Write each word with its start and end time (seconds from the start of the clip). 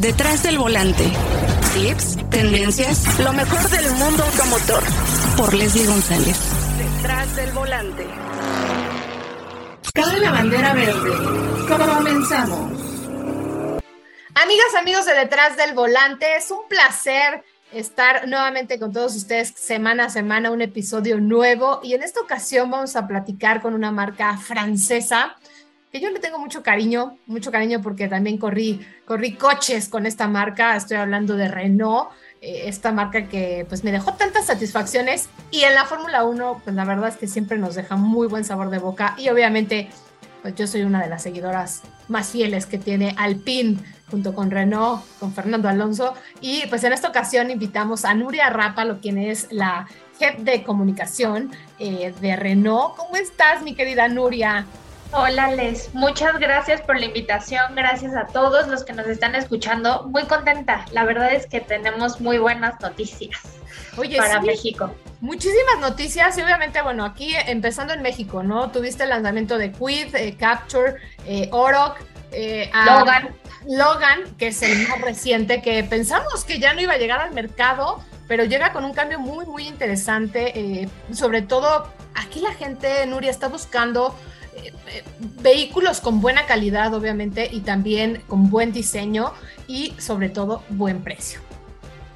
Detrás 0.00 0.42
del 0.42 0.58
volante. 0.58 1.04
Tips, 1.72 2.18
tendencias, 2.28 3.18
lo 3.18 3.32
mejor 3.32 3.66
del 3.70 3.90
mundo 3.92 4.24
automotor. 4.24 4.82
Por 5.38 5.54
Leslie 5.54 5.86
González. 5.86 6.36
Detrás 6.76 7.34
del 7.34 7.50
volante. 7.52 8.06
Cabe 9.94 10.20
la 10.20 10.32
bandera 10.32 10.74
verde. 10.74 11.10
Comenzamos. 11.66 12.72
Amigas, 14.34 14.74
amigos 14.78 15.06
de 15.06 15.14
Detrás 15.14 15.56
del 15.56 15.72
Volante, 15.72 16.36
es 16.36 16.50
un 16.50 16.68
placer 16.68 17.42
estar 17.72 18.28
nuevamente 18.28 18.78
con 18.78 18.92
todos 18.92 19.16
ustedes 19.16 19.54
semana 19.56 20.04
a 20.04 20.10
semana, 20.10 20.50
un 20.50 20.60
episodio 20.60 21.18
nuevo. 21.20 21.80
Y 21.82 21.94
en 21.94 22.02
esta 22.02 22.20
ocasión 22.20 22.70
vamos 22.70 22.96
a 22.96 23.08
platicar 23.08 23.62
con 23.62 23.72
una 23.72 23.92
marca 23.92 24.36
francesa 24.36 25.36
que 25.96 26.02
yo 26.02 26.10
le 26.10 26.20
tengo 26.20 26.38
mucho 26.38 26.62
cariño, 26.62 27.16
mucho 27.26 27.50
cariño 27.50 27.80
porque 27.80 28.06
también 28.06 28.36
corrí, 28.36 28.86
corrí 29.06 29.34
coches 29.34 29.88
con 29.88 30.04
esta 30.04 30.28
marca. 30.28 30.76
Estoy 30.76 30.98
hablando 30.98 31.36
de 31.36 31.48
Renault, 31.48 32.10
eh, 32.42 32.64
esta 32.66 32.92
marca 32.92 33.28
que 33.28 33.64
pues 33.66 33.82
me 33.82 33.92
dejó 33.92 34.12
tantas 34.12 34.44
satisfacciones. 34.44 35.30
Y 35.50 35.62
en 35.62 35.74
la 35.74 35.86
Fórmula 35.86 36.24
1, 36.24 36.60
pues 36.64 36.76
la 36.76 36.84
verdad 36.84 37.08
es 37.08 37.16
que 37.16 37.26
siempre 37.26 37.56
nos 37.56 37.76
deja 37.76 37.96
muy 37.96 38.26
buen 38.26 38.44
sabor 38.44 38.68
de 38.68 38.78
boca. 38.78 39.14
Y 39.16 39.30
obviamente, 39.30 39.88
pues 40.42 40.54
yo 40.54 40.66
soy 40.66 40.82
una 40.82 41.02
de 41.02 41.08
las 41.08 41.22
seguidoras 41.22 41.80
más 42.08 42.28
fieles 42.28 42.66
que 42.66 42.76
tiene 42.76 43.14
Alpine 43.16 43.78
junto 44.10 44.34
con 44.34 44.50
Renault, 44.50 45.02
con 45.18 45.32
Fernando 45.32 45.66
Alonso. 45.70 46.12
Y 46.42 46.66
pues 46.66 46.84
en 46.84 46.92
esta 46.92 47.08
ocasión 47.08 47.50
invitamos 47.50 48.04
a 48.04 48.12
Nuria 48.12 48.50
Rápalo, 48.50 49.00
quien 49.00 49.16
es 49.16 49.46
la 49.50 49.88
jefe 50.18 50.42
de 50.42 50.62
comunicación 50.62 51.52
eh, 51.78 52.12
de 52.20 52.36
Renault. 52.36 52.96
¿Cómo 52.96 53.16
estás, 53.16 53.62
mi 53.62 53.74
querida 53.74 54.08
Nuria? 54.08 54.66
Hola 55.12 55.52
Les, 55.52 55.94
muchas 55.94 56.38
gracias 56.38 56.80
por 56.80 56.98
la 56.98 57.06
invitación, 57.06 57.74
gracias 57.76 58.14
a 58.16 58.26
todos 58.26 58.66
los 58.66 58.84
que 58.84 58.92
nos 58.92 59.06
están 59.06 59.34
escuchando. 59.36 60.04
Muy 60.08 60.24
contenta, 60.24 60.84
la 60.90 61.04
verdad 61.04 61.32
es 61.32 61.46
que 61.46 61.60
tenemos 61.60 62.20
muy 62.20 62.38
buenas 62.38 62.80
noticias 62.80 63.40
para 64.16 64.40
México. 64.40 64.92
Muchísimas 65.20 65.78
noticias 65.80 66.36
y 66.36 66.42
obviamente, 66.42 66.82
bueno, 66.82 67.04
aquí 67.04 67.34
empezando 67.46 67.94
en 67.94 68.02
México, 68.02 68.42
¿no? 68.42 68.70
Tuviste 68.72 69.04
el 69.04 69.10
lanzamiento 69.10 69.58
de 69.58 69.72
Quid, 69.72 70.14
eh, 70.14 70.36
Capture, 70.38 70.96
eh, 71.24 71.48
Oroc, 71.52 71.98
eh, 72.32 72.70
Logan. 72.84 73.28
Logan, 73.68 74.36
que 74.36 74.48
es 74.48 74.60
el 74.62 74.88
más 74.88 75.00
reciente, 75.00 75.62
que 75.62 75.84
pensamos 75.84 76.44
que 76.44 76.58
ya 76.58 76.74
no 76.74 76.80
iba 76.80 76.94
a 76.94 76.98
llegar 76.98 77.20
al 77.20 77.32
mercado, 77.32 78.02
pero 78.28 78.44
llega 78.44 78.72
con 78.72 78.84
un 78.84 78.92
cambio 78.92 79.20
muy, 79.20 79.46
muy 79.46 79.66
interesante. 79.68 80.88
sobre 81.12 81.42
todo, 81.42 81.88
aquí 82.14 82.40
la 82.40 82.52
gente, 82.52 83.06
Nuria, 83.06 83.30
está 83.30 83.48
buscando 83.48 84.14
vehículos 85.18 86.00
con 86.00 86.20
buena 86.20 86.46
calidad, 86.46 86.94
obviamente, 86.94 87.48
y 87.50 87.60
también 87.60 88.22
con 88.26 88.50
buen 88.50 88.72
diseño 88.72 89.32
y 89.66 89.94
sobre 89.98 90.28
todo 90.28 90.62
buen 90.68 91.02
precio. 91.02 91.40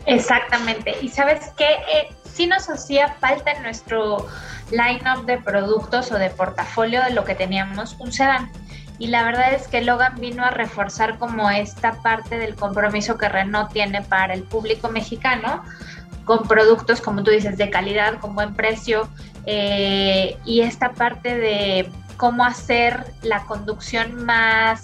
Exactamente. 0.06 0.94
Y 1.02 1.08
sabes 1.08 1.52
qué, 1.56 1.64
eh, 1.64 2.08
sí 2.24 2.46
nos 2.46 2.68
hacía 2.68 3.08
falta 3.20 3.52
en 3.52 3.62
nuestro 3.62 4.27
line-up 4.70 5.27
de 5.27 5.38
productos 5.38 6.11
o 6.12 6.18
de 6.18 6.30
portafolio 6.30 7.02
de 7.02 7.11
lo 7.11 7.24
que 7.24 7.34
teníamos 7.34 7.96
un 7.98 8.12
sedán. 8.12 8.50
Y 8.98 9.06
la 9.06 9.22
verdad 9.24 9.55
es 9.55 9.66
que 9.66 9.80
Logan 9.80 10.16
vino 10.20 10.44
a 10.44 10.50
reforzar 10.50 11.18
como 11.18 11.50
esta 11.50 12.02
parte 12.02 12.38
del 12.38 12.55
compromiso 12.55 13.16
que 13.16 13.28
Renault 13.28 13.72
tiene 13.72 14.02
para 14.02 14.34
el 14.34 14.42
público 14.42 14.91
mexicano 14.91 15.64
con 16.24 16.46
productos, 16.46 17.00
como 17.00 17.22
tú 17.22 17.30
dices, 17.30 17.56
de 17.56 17.70
calidad, 17.70 18.20
con 18.20 18.34
buen 18.34 18.55
precio, 18.55 19.08
eh, 19.46 20.36
y 20.44 20.61
esta 20.61 20.92
parte 20.92 21.34
de 21.36 21.91
cómo 22.21 22.45
hacer 22.45 23.15
la 23.23 23.45
conducción 23.47 24.27
más 24.27 24.83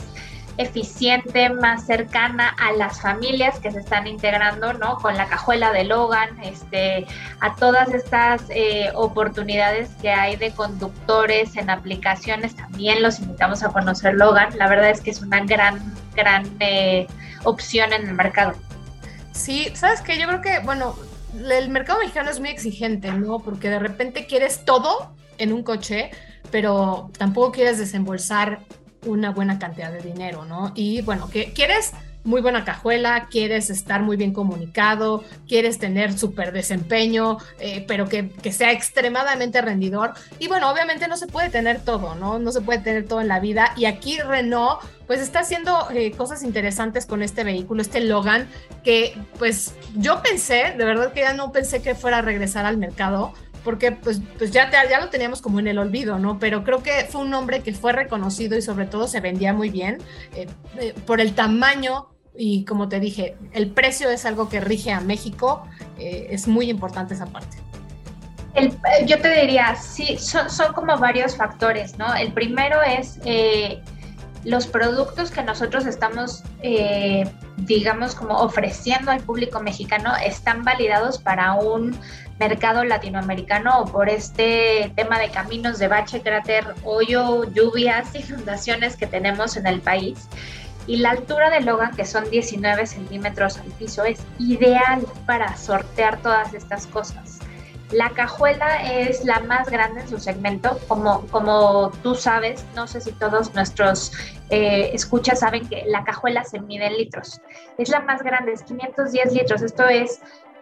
eficiente, 0.56 1.50
más 1.50 1.84
cercana 1.84 2.48
a 2.58 2.72
las 2.72 3.02
familias 3.02 3.60
que 3.60 3.70
se 3.70 3.80
están 3.80 4.06
integrando, 4.06 4.72
¿no? 4.72 4.96
Con 4.96 5.18
la 5.18 5.26
cajuela 5.26 5.70
de 5.70 5.84
Logan, 5.84 6.42
este, 6.42 7.06
a 7.40 7.54
todas 7.56 7.92
estas 7.92 8.44
eh, 8.48 8.88
oportunidades 8.94 9.90
que 10.00 10.08
hay 10.08 10.36
de 10.36 10.52
conductores 10.52 11.56
en 11.56 11.68
aplicaciones, 11.68 12.56
también 12.56 13.02
los 13.02 13.18
invitamos 13.18 13.62
a 13.62 13.68
conocer 13.68 14.14
Logan. 14.14 14.56
La 14.56 14.66
verdad 14.66 14.88
es 14.88 15.02
que 15.02 15.10
es 15.10 15.20
una 15.20 15.40
gran, 15.44 15.94
gran 16.14 16.50
eh, 16.60 17.06
opción 17.44 17.92
en 17.92 18.08
el 18.08 18.14
mercado. 18.14 18.54
Sí, 19.32 19.70
sabes 19.74 20.00
que 20.00 20.18
yo 20.18 20.26
creo 20.26 20.40
que, 20.40 20.60
bueno, 20.60 20.96
el 21.38 21.68
mercado 21.68 21.98
mexicano 21.98 22.30
es 22.30 22.40
muy 22.40 22.48
exigente, 22.48 23.10
¿no? 23.12 23.40
Porque 23.40 23.68
de 23.68 23.78
repente 23.78 24.24
quieres 24.24 24.64
todo 24.64 25.14
en 25.36 25.52
un 25.52 25.62
coche 25.62 26.12
pero 26.50 27.10
tampoco 27.18 27.52
quieres 27.52 27.78
desembolsar 27.78 28.60
una 29.04 29.30
buena 29.30 29.58
cantidad 29.58 29.92
de 29.92 30.00
dinero, 30.00 30.44
¿no? 30.44 30.72
Y 30.74 31.02
bueno, 31.02 31.28
que 31.28 31.52
quieres 31.52 31.92
muy 32.26 32.40
buena 32.40 32.64
cajuela, 32.64 33.28
quieres 33.30 33.70
estar 33.70 34.02
muy 34.02 34.16
bien 34.16 34.32
comunicado, 34.32 35.24
quieres 35.46 35.78
tener 35.78 36.18
súper 36.18 36.52
desempeño, 36.52 37.38
eh, 37.60 37.84
pero 37.86 38.08
que, 38.08 38.32
sea 38.50 38.72
extremadamente 38.72 39.62
rendidor. 39.62 40.12
Y 40.38 40.48
bueno, 40.48 40.70
obviamente 40.70 41.08
no 41.08 41.16
se 41.16 41.28
puede 41.28 41.50
tener 41.50 41.80
todo, 41.80 42.16
¿no? 42.16 42.38
No 42.38 42.50
se 42.50 42.60
puede 42.60 42.80
tener 42.80 43.06
todo 43.06 43.20
en 43.20 43.28
la 43.28 43.38
vida. 43.38 43.72
Y 43.76 43.84
aquí 43.84 44.18
Renault, 44.18 44.80
pues 45.06 45.20
está 45.20 45.40
haciendo 45.40 45.88
eh, 45.92 46.10
cosas 46.12 46.42
interesantes 46.42 47.06
con 47.06 47.22
este 47.22 47.44
vehículo, 47.44 47.80
este 47.80 48.00
Logan, 48.00 48.48
que 48.82 49.16
pues 49.38 49.74
yo 49.94 50.20
pensé, 50.20 50.74
de 50.76 50.84
verdad 50.84 51.12
que 51.12 51.20
ya 51.20 51.32
no 51.32 51.52
pensé 51.52 51.80
que 51.80 51.94
fuera 51.94 52.18
a 52.18 52.22
regresar 52.22 52.66
al 52.66 52.76
mercado 52.76 53.34
porque 53.66 53.90
pues, 53.90 54.20
pues 54.38 54.52
ya, 54.52 54.70
ya 54.70 55.00
lo 55.00 55.08
teníamos 55.08 55.42
como 55.42 55.58
en 55.58 55.66
el 55.66 55.80
olvido, 55.80 56.20
¿no? 56.20 56.38
Pero 56.38 56.62
creo 56.62 56.84
que 56.84 57.04
fue 57.10 57.22
un 57.22 57.30
nombre 57.30 57.62
que 57.62 57.74
fue 57.74 57.92
reconocido 57.92 58.56
y 58.56 58.62
sobre 58.62 58.86
todo 58.86 59.08
se 59.08 59.18
vendía 59.18 59.52
muy 59.52 59.70
bien 59.70 59.98
eh, 60.36 60.46
eh, 60.78 60.94
por 61.04 61.20
el 61.20 61.34
tamaño 61.34 62.06
y 62.36 62.64
como 62.64 62.88
te 62.88 63.00
dije, 63.00 63.34
el 63.52 63.72
precio 63.72 64.08
es 64.08 64.24
algo 64.24 64.48
que 64.48 64.60
rige 64.60 64.92
a 64.92 65.00
México, 65.00 65.66
eh, 65.98 66.28
es 66.30 66.46
muy 66.46 66.70
importante 66.70 67.14
esa 67.14 67.26
parte. 67.26 67.56
yo 69.04 69.20
te 69.20 69.40
diría, 69.40 69.74
sí, 69.74 70.16
son, 70.16 70.48
son, 70.48 70.72
como 70.72 70.96
varios 70.98 71.34
factores, 71.34 71.98
¿no? 71.98 72.14
El 72.14 72.32
primero 72.32 72.80
es 72.84 73.18
los 74.44 74.68
productos 74.68 75.32
que 75.32 75.42
nosotros 75.42 75.86
estamos, 75.86 76.44
digamos, 77.56 78.14
como 78.14 78.38
ofreciendo 78.38 79.10
al 79.10 79.22
público 79.22 79.60
mexicano 79.60 80.12
están 80.24 80.62
validados 80.62 81.18
para 81.18 81.54
un 81.54 81.98
mercado 82.38 82.84
latinoamericano 82.84 83.80
o 83.80 83.84
por 83.86 84.08
este 84.08 84.92
tema 84.94 85.18
de 85.18 85.30
caminos 85.30 85.78
de 85.78 85.88
bache, 85.88 86.20
cráter, 86.20 86.74
hoyo, 86.84 87.44
lluvias, 87.52 88.14
inundaciones 88.14 88.96
que 88.96 89.06
tenemos 89.06 89.56
en 89.56 89.66
el 89.66 89.80
país. 89.80 90.28
Y 90.86 90.98
la 90.98 91.10
altura 91.10 91.50
de 91.50 91.60
Logan, 91.60 91.96
que 91.96 92.04
son 92.04 92.30
19 92.30 92.86
centímetros 92.86 93.58
al 93.58 93.66
piso, 93.72 94.04
es 94.04 94.20
ideal 94.38 95.04
para 95.26 95.56
sortear 95.56 96.18
todas 96.22 96.54
estas 96.54 96.86
cosas. 96.86 97.40
La 97.92 98.10
cajuela 98.10 98.82
es 98.82 99.24
la 99.24 99.40
más 99.40 99.68
grande 99.68 100.00
en 100.00 100.08
su 100.08 100.18
segmento, 100.18 100.78
como, 100.88 101.20
como 101.28 101.92
tú 102.02 102.16
sabes, 102.16 102.64
no 102.74 102.88
sé 102.88 103.00
si 103.00 103.12
todos 103.12 103.54
nuestros 103.54 104.12
eh, 104.50 104.90
escuchas 104.92 105.40
saben 105.40 105.68
que 105.68 105.84
la 105.86 106.04
cajuela 106.04 106.42
se 106.42 106.60
mide 106.60 106.86
en 106.86 106.96
litros. 106.96 107.40
Es 107.78 107.88
la 107.88 108.00
más 108.00 108.22
grande, 108.22 108.52
es 108.52 108.62
510 108.64 109.32
litros. 109.32 109.62
Esto 109.62 109.88
es 109.88 110.20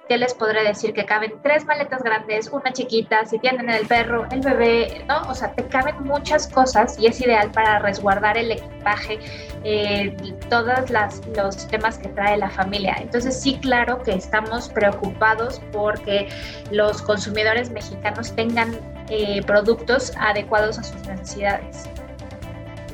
¿qué 0.09 0.19
les 0.19 0.35
podré 0.35 0.63
decir? 0.65 0.93
Que 0.93 1.05
caben 1.05 1.35
tres 1.43 1.65
maletas 1.65 2.03
grandes, 2.03 2.49
una 2.49 2.73
chiquita, 2.73 3.25
si 3.25 3.39
tienen 3.39 3.71
el 3.71 3.87
perro, 3.87 4.27
el 4.31 4.41
bebé, 4.41 5.05
¿no? 5.09 5.23
O 5.29 5.35
sea, 5.35 5.53
te 5.53 5.67
caben 5.67 6.03
muchas 6.03 6.47
cosas 6.49 6.99
y 6.99 7.07
es 7.07 7.21
ideal 7.21 7.51
para 7.51 7.79
resguardar 7.79 8.37
el 8.37 8.53
equipaje, 8.53 9.19
eh, 9.65 10.15
todos 10.51 10.91
los 10.91 11.67
temas 11.69 11.99
que 11.99 12.09
trae 12.09 12.37
la 12.37 12.51
familia. 12.51 12.97
Entonces 13.01 13.41
sí, 13.41 13.59
claro 13.61 14.03
que 14.03 14.13
estamos 14.13 14.69
preocupados 14.69 15.61
porque 15.73 16.29
los 16.71 17.03
consumidores 17.03 17.71
mexicanos 17.71 18.35
tengan 18.35 18.79
eh, 19.09 19.43
productos 19.47 20.13
adecuados 20.19 20.79
a 20.79 20.83
sus 20.83 21.07
necesidades 21.07 21.89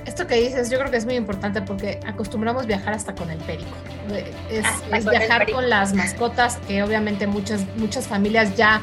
esto 0.06 0.26
que 0.26 0.36
dices, 0.36 0.70
yo 0.70 0.78
creo 0.78 0.90
que 0.90 0.96
es 0.96 1.04
muy 1.04 1.14
importante 1.14 1.62
porque 1.62 2.00
acostumbramos 2.06 2.66
viajar 2.66 2.94
hasta 2.94 3.14
con 3.14 3.30
el 3.30 3.38
perico. 3.38 3.70
Es, 4.50 5.04
viajar 5.04 5.50
con 5.50 5.68
las 5.68 5.94
mascotas, 5.94 6.58
que 6.66 6.82
obviamente 6.82 7.26
muchas, 7.26 7.62
muchas 7.76 8.06
familias 8.06 8.56
ya 8.56 8.82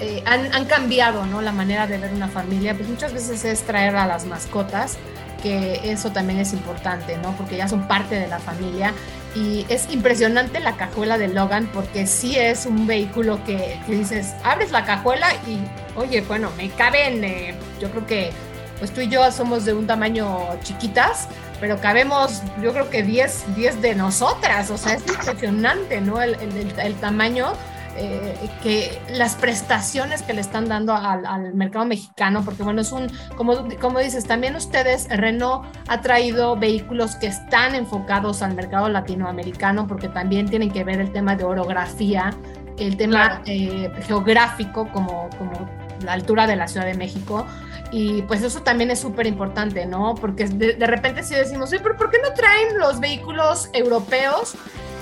eh, 0.00 0.22
han, 0.26 0.52
han, 0.54 0.66
cambiado 0.66 1.26
¿no? 1.26 1.40
la 1.40 1.52
manera 1.52 1.86
de 1.86 1.98
ver 1.98 2.12
una 2.12 2.28
familia. 2.28 2.74
Pues 2.74 2.88
muchas 2.88 3.12
veces 3.12 3.44
es 3.44 3.62
traer 3.62 3.96
a 3.96 4.06
las 4.06 4.26
mascotas, 4.26 4.98
que 5.42 5.80
eso 5.84 6.10
también 6.10 6.38
es 6.38 6.52
importante, 6.52 7.16
¿no? 7.18 7.32
Porque 7.36 7.56
ya 7.56 7.68
son 7.68 7.88
parte 7.88 8.14
de 8.14 8.28
la 8.28 8.38
familia. 8.38 8.92
Y 9.34 9.66
es 9.68 9.90
impresionante 9.92 10.58
la 10.60 10.76
cajuela 10.76 11.18
de 11.18 11.28
Logan 11.28 11.68
porque 11.72 12.06
sí 12.06 12.36
es 12.36 12.66
un 12.66 12.86
vehículo 12.86 13.44
que, 13.44 13.78
dices, 13.86 14.34
abres 14.42 14.70
la 14.70 14.84
cajuela 14.84 15.32
y, 15.46 15.60
oye, 15.96 16.22
bueno, 16.22 16.50
me 16.56 16.70
caben, 16.70 17.22
eh, 17.24 17.54
yo 17.80 17.90
creo 17.90 18.06
que 18.06 18.30
pues 18.78 18.92
tú 18.92 19.00
y 19.00 19.08
yo 19.08 19.30
somos 19.32 19.64
de 19.64 19.74
un 19.74 19.86
tamaño 19.86 20.38
chiquitas, 20.62 21.28
pero 21.60 21.80
cabemos, 21.80 22.42
yo 22.62 22.72
creo 22.72 22.88
que 22.90 23.02
10, 23.02 23.56
10 23.56 23.82
de 23.82 23.94
nosotras, 23.94 24.70
o 24.70 24.78
sea, 24.78 24.94
es 24.94 25.06
impresionante, 25.08 26.00
¿no? 26.00 26.22
El, 26.22 26.36
el, 26.78 26.94
tamaño. 26.96 27.52
eh, 27.96 28.48
que 28.62 29.00
las 29.10 29.34
prestaciones 29.34 30.22
que 30.22 30.32
le 30.32 30.40
están 30.40 30.68
dando 30.68 30.94
al, 30.94 31.54
mercado 31.54 31.84
mexicano, 31.84 32.44
porque 32.44 32.62
bueno, 32.62 32.80
es 32.80 32.92
un, 32.92 33.10
como, 33.36 33.66
como 33.80 33.98
dices, 33.98 34.24
también 34.24 34.54
ustedes, 34.54 35.08
Renault 35.08 35.66
ha 35.88 36.00
traído 36.00 36.54
vehículos 36.54 37.16
que 37.16 37.26
están 37.26 37.74
enfocados 37.74 38.42
al 38.42 38.54
mercado 38.54 38.88
latinoamericano, 38.88 39.88
porque 39.88 40.08
también 40.08 40.48
tienen 40.48 40.70
que 40.70 40.84
ver 40.84 41.00
el 41.00 41.10
tema 41.10 41.34
de 41.34 41.42
orografía, 41.42 42.30
el 42.78 42.96
tema 42.96 43.42
eh, 43.46 43.90
geográfico, 44.06 44.88
como, 44.92 45.28
como 45.36 45.68
la 46.02 46.12
altura 46.12 46.46
de 46.46 46.56
la 46.56 46.68
Ciudad 46.68 46.86
de 46.86 46.94
México. 46.94 47.46
Y 47.90 48.22
pues 48.22 48.42
eso 48.42 48.60
también 48.62 48.90
es 48.90 49.00
súper 49.00 49.26
importante, 49.26 49.86
¿no? 49.86 50.14
Porque 50.14 50.46
de, 50.46 50.74
de, 50.74 50.86
repente 50.86 51.22
si 51.22 51.34
decimos, 51.34 51.70
pero 51.70 51.96
¿por 51.96 52.10
qué 52.10 52.18
no 52.22 52.34
traen 52.34 52.78
los 52.78 53.00
vehículos 53.00 53.70
europeos 53.72 54.56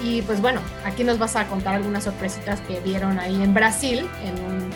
y 0.04 0.22
pues 0.22 0.40
bueno, 0.40 0.60
aquí 0.84 1.02
nos 1.02 1.18
vas 1.18 1.34
a 1.34 1.46
contar 1.46 1.74
algunas 1.74 2.04
sorpresitas 2.04 2.60
que 2.60 2.78
vieron 2.80 3.18
ahí 3.18 3.42
en 3.42 3.54
Brasil, 3.54 4.08
en 4.22 4.70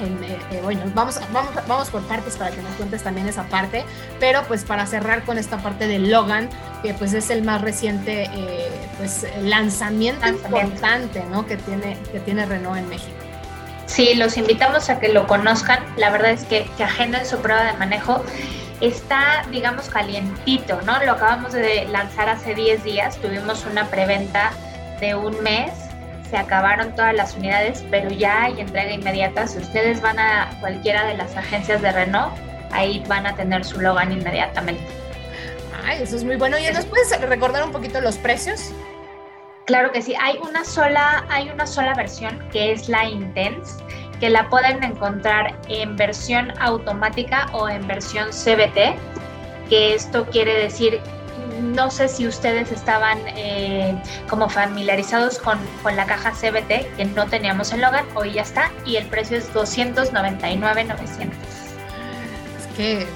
eh, 0.00 0.38
eh, 0.50 0.60
bueno, 0.62 0.80
vamos, 0.94 1.20
vamos, 1.32 1.52
vamos 1.68 1.90
por 1.90 2.02
partes 2.02 2.36
para 2.36 2.50
que 2.50 2.60
nos 2.60 2.72
cuentes 2.74 3.02
también 3.02 3.28
esa 3.28 3.44
parte, 3.44 3.84
pero 4.18 4.42
pues 4.48 4.64
para 4.64 4.86
cerrar 4.86 5.24
con 5.24 5.38
esta 5.38 5.58
parte 5.58 5.86
de 5.86 5.98
Logan, 5.98 6.48
que 6.82 6.94
pues 6.94 7.12
es 7.14 7.30
el 7.30 7.42
más 7.44 7.60
reciente 7.60 8.24
eh, 8.34 8.68
pues 8.98 9.26
lanzamiento, 9.42 10.26
importante, 10.26 11.22
¿no? 11.30 11.46
Que 11.46 11.56
tiene, 11.56 11.96
que 12.10 12.20
tiene 12.20 12.46
Renault 12.46 12.78
en 12.78 12.88
México. 12.88 13.21
Sí, 13.92 14.14
los 14.14 14.38
invitamos 14.38 14.88
a 14.88 14.98
que 14.98 15.08
lo 15.08 15.26
conozcan. 15.26 15.84
La 15.98 16.08
verdad 16.08 16.30
es 16.30 16.44
que, 16.44 16.66
que 16.78 16.84
agenden 16.84 17.26
su 17.26 17.36
prueba 17.42 17.62
de 17.64 17.74
manejo 17.74 18.24
está, 18.80 19.44
digamos, 19.50 19.90
calientito, 19.90 20.80
¿no? 20.82 20.98
Lo 21.04 21.12
acabamos 21.12 21.52
de 21.52 21.84
lanzar 21.90 22.30
hace 22.30 22.54
10 22.54 22.84
días, 22.84 23.18
tuvimos 23.18 23.66
una 23.66 23.86
preventa 23.88 24.50
de 24.98 25.14
un 25.14 25.40
mes, 25.42 25.72
se 26.30 26.38
acabaron 26.38 26.94
todas 26.94 27.14
las 27.14 27.36
unidades, 27.36 27.84
pero 27.90 28.08
ya 28.08 28.44
hay 28.44 28.62
entrega 28.62 28.92
inmediata. 28.92 29.46
Si 29.46 29.58
ustedes 29.58 30.00
van 30.00 30.18
a 30.18 30.50
cualquiera 30.60 31.04
de 31.04 31.18
las 31.18 31.36
agencias 31.36 31.82
de 31.82 31.92
Renault, 31.92 32.32
ahí 32.72 33.04
van 33.06 33.26
a 33.26 33.36
tener 33.36 33.62
su 33.62 33.78
Logan 33.78 34.10
inmediatamente. 34.10 34.82
Ay, 35.84 36.02
eso 36.02 36.16
es 36.16 36.24
muy 36.24 36.36
bueno. 36.36 36.56
¿Y 36.58 36.64
nos 36.72 36.86
puedes 36.86 37.20
recordar 37.20 37.62
un 37.62 37.72
poquito 37.72 38.00
los 38.00 38.16
precios? 38.16 38.72
Claro 39.72 39.90
que 39.90 40.02
sí, 40.02 40.14
hay 40.20 40.36
una 40.46 40.66
sola, 40.66 41.24
hay 41.30 41.48
una 41.48 41.66
sola 41.66 41.94
versión 41.94 42.38
que 42.50 42.72
es 42.72 42.90
la 42.90 43.06
Intense 43.06 43.82
que 44.20 44.28
la 44.28 44.50
pueden 44.50 44.84
encontrar 44.84 45.58
en 45.66 45.96
versión 45.96 46.52
automática 46.60 47.46
o 47.54 47.70
en 47.70 47.86
versión 47.86 48.28
CBT, 48.32 48.98
que 49.70 49.94
esto 49.94 50.26
quiere 50.26 50.58
decir, 50.58 51.00
no 51.62 51.90
sé 51.90 52.08
si 52.08 52.26
ustedes 52.26 52.70
estaban 52.70 53.18
eh, 53.28 53.98
como 54.28 54.50
familiarizados 54.50 55.38
con, 55.38 55.58
con, 55.82 55.96
la 55.96 56.04
caja 56.04 56.32
CBT, 56.32 56.94
que 56.98 57.06
no 57.06 57.24
teníamos 57.28 57.72
en 57.72 57.80
Logan, 57.80 58.04
hoy 58.14 58.32
ya 58.32 58.42
está, 58.42 58.70
y 58.84 58.96
el 58.96 59.06
precio 59.06 59.38
es 59.38 59.50
299.900. 59.54 61.30
Es 62.58 62.66
que 62.76 63.06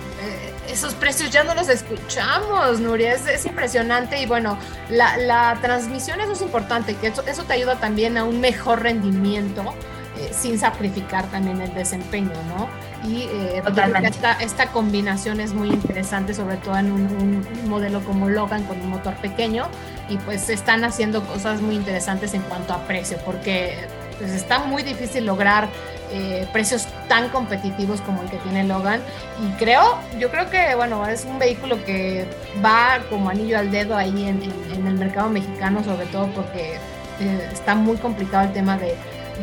esos 0.69 0.95
precios 0.95 1.31
ya 1.31 1.45
no 1.45 1.55
los 1.55 1.69
escuchamos, 1.69 2.81
Nuria, 2.81 3.15
es, 3.15 3.47
impresionante 3.47 4.21
y 4.21 4.27
bueno, 4.27 4.59
la, 4.89 5.17
la, 5.17 5.59
transmisión 5.61 6.21
eso 6.21 6.33
es 6.33 6.43
importante, 6.43 6.95
que 6.97 7.09
eso, 7.09 7.23
eso 7.27 7.45
te 7.45 7.55
ayuda 7.55 7.77
también 7.77 8.17
a 8.17 8.25
un 8.25 8.41
mejor 8.41 8.83
rendimiento 8.83 9.75
eh, 10.19 10.31
sin 10.33 10.59
sacrificar 10.59 11.27
también 11.27 11.61
el 11.61 11.75
desempeño, 11.75 12.33
¿no? 12.49 12.69
Y 13.07 13.25
eh, 13.25 13.63
esta, 14.03 14.33
esta, 14.41 14.67
combinación 14.69 15.41
es 15.41 15.53
muy 15.53 15.69
interesante, 15.69 16.33
sobre 16.33 16.57
todo 16.57 16.79
en 16.79 16.91
un, 16.91 17.47
modelo 17.69 18.03
como 18.03 18.31
Logan 18.31 18.65
con 18.65 18.81
un 18.81 18.89
motor 18.89 19.15
pequeño, 19.17 19.69
y 20.09 20.17
pues 20.17 20.49
están 20.49 20.85
haciendo 20.85 21.23
cosas 21.23 21.61
muy 21.61 21.75
interesantes 21.75 22.33
en 22.33 22.41
cuanto 22.43 22.73
a 22.73 22.87
precio, 22.87 23.19
porque 23.27 23.77
pues 24.19 24.31
está 24.31 24.61
muy 24.61 24.83
difícil 24.83 25.27
lograr 25.27 25.69
eh, 26.13 26.47
precios 26.53 26.87
tan 27.09 27.29
competitivos 27.31 28.01
como 28.01 28.23
el 28.23 28.31
que 28.31 28.37
tiene 28.39 28.65
Logan. 28.65 29.01
Y 29.45 29.51
creo, 29.59 29.99
yo 30.19 30.31
creo 30.31 30.49
que 30.51 30.75
bueno, 30.77 31.07
es 31.07 31.25
un 31.25 31.39
vehículo 31.39 31.85
que 31.85 32.27
va 32.65 33.01
como 33.11 33.29
anillo 33.29 33.59
al 33.59 33.71
dedo 33.71 33.97
ahí 33.97 34.29
en, 34.29 34.43
en, 34.43 34.87
el 34.87 34.95
mercado 34.95 35.29
mexicano, 35.29 35.83
sobre 35.83 36.07
todo 36.07 36.29
porque 36.29 36.75
eh, 37.21 37.49
está 37.53 37.75
muy 37.75 37.97
complicado 37.97 38.47
el 38.47 38.53
tema 38.53 38.79
de, 38.79 38.95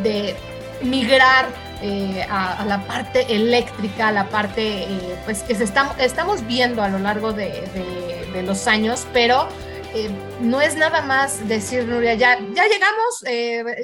de 0.04 0.36
migrar 0.82 1.48
eh, 1.82 2.26
a, 2.30 2.64
la 2.66 2.86
parte 2.86 3.36
eléctrica, 3.36 4.08
a 4.08 4.12
la 4.14 4.30
parte 4.30 4.88
pues 5.26 5.44
que 5.44 5.56
se 5.56 5.66
está, 5.66 5.94
estamos 6.00 6.48
viendo 6.48 6.82
a 6.82 6.88
lo 6.88 7.00
largo 7.00 7.34
de, 7.34 7.64
los 8.46 8.68
años, 8.68 9.06
pero 9.14 9.48
no 10.42 10.60
es 10.60 10.76
nada 10.76 11.02
más 11.02 11.48
decir, 11.48 11.86
Nuria, 11.86 12.16
ya, 12.16 12.40
ya 12.40 12.64
llegamos, 12.68 13.24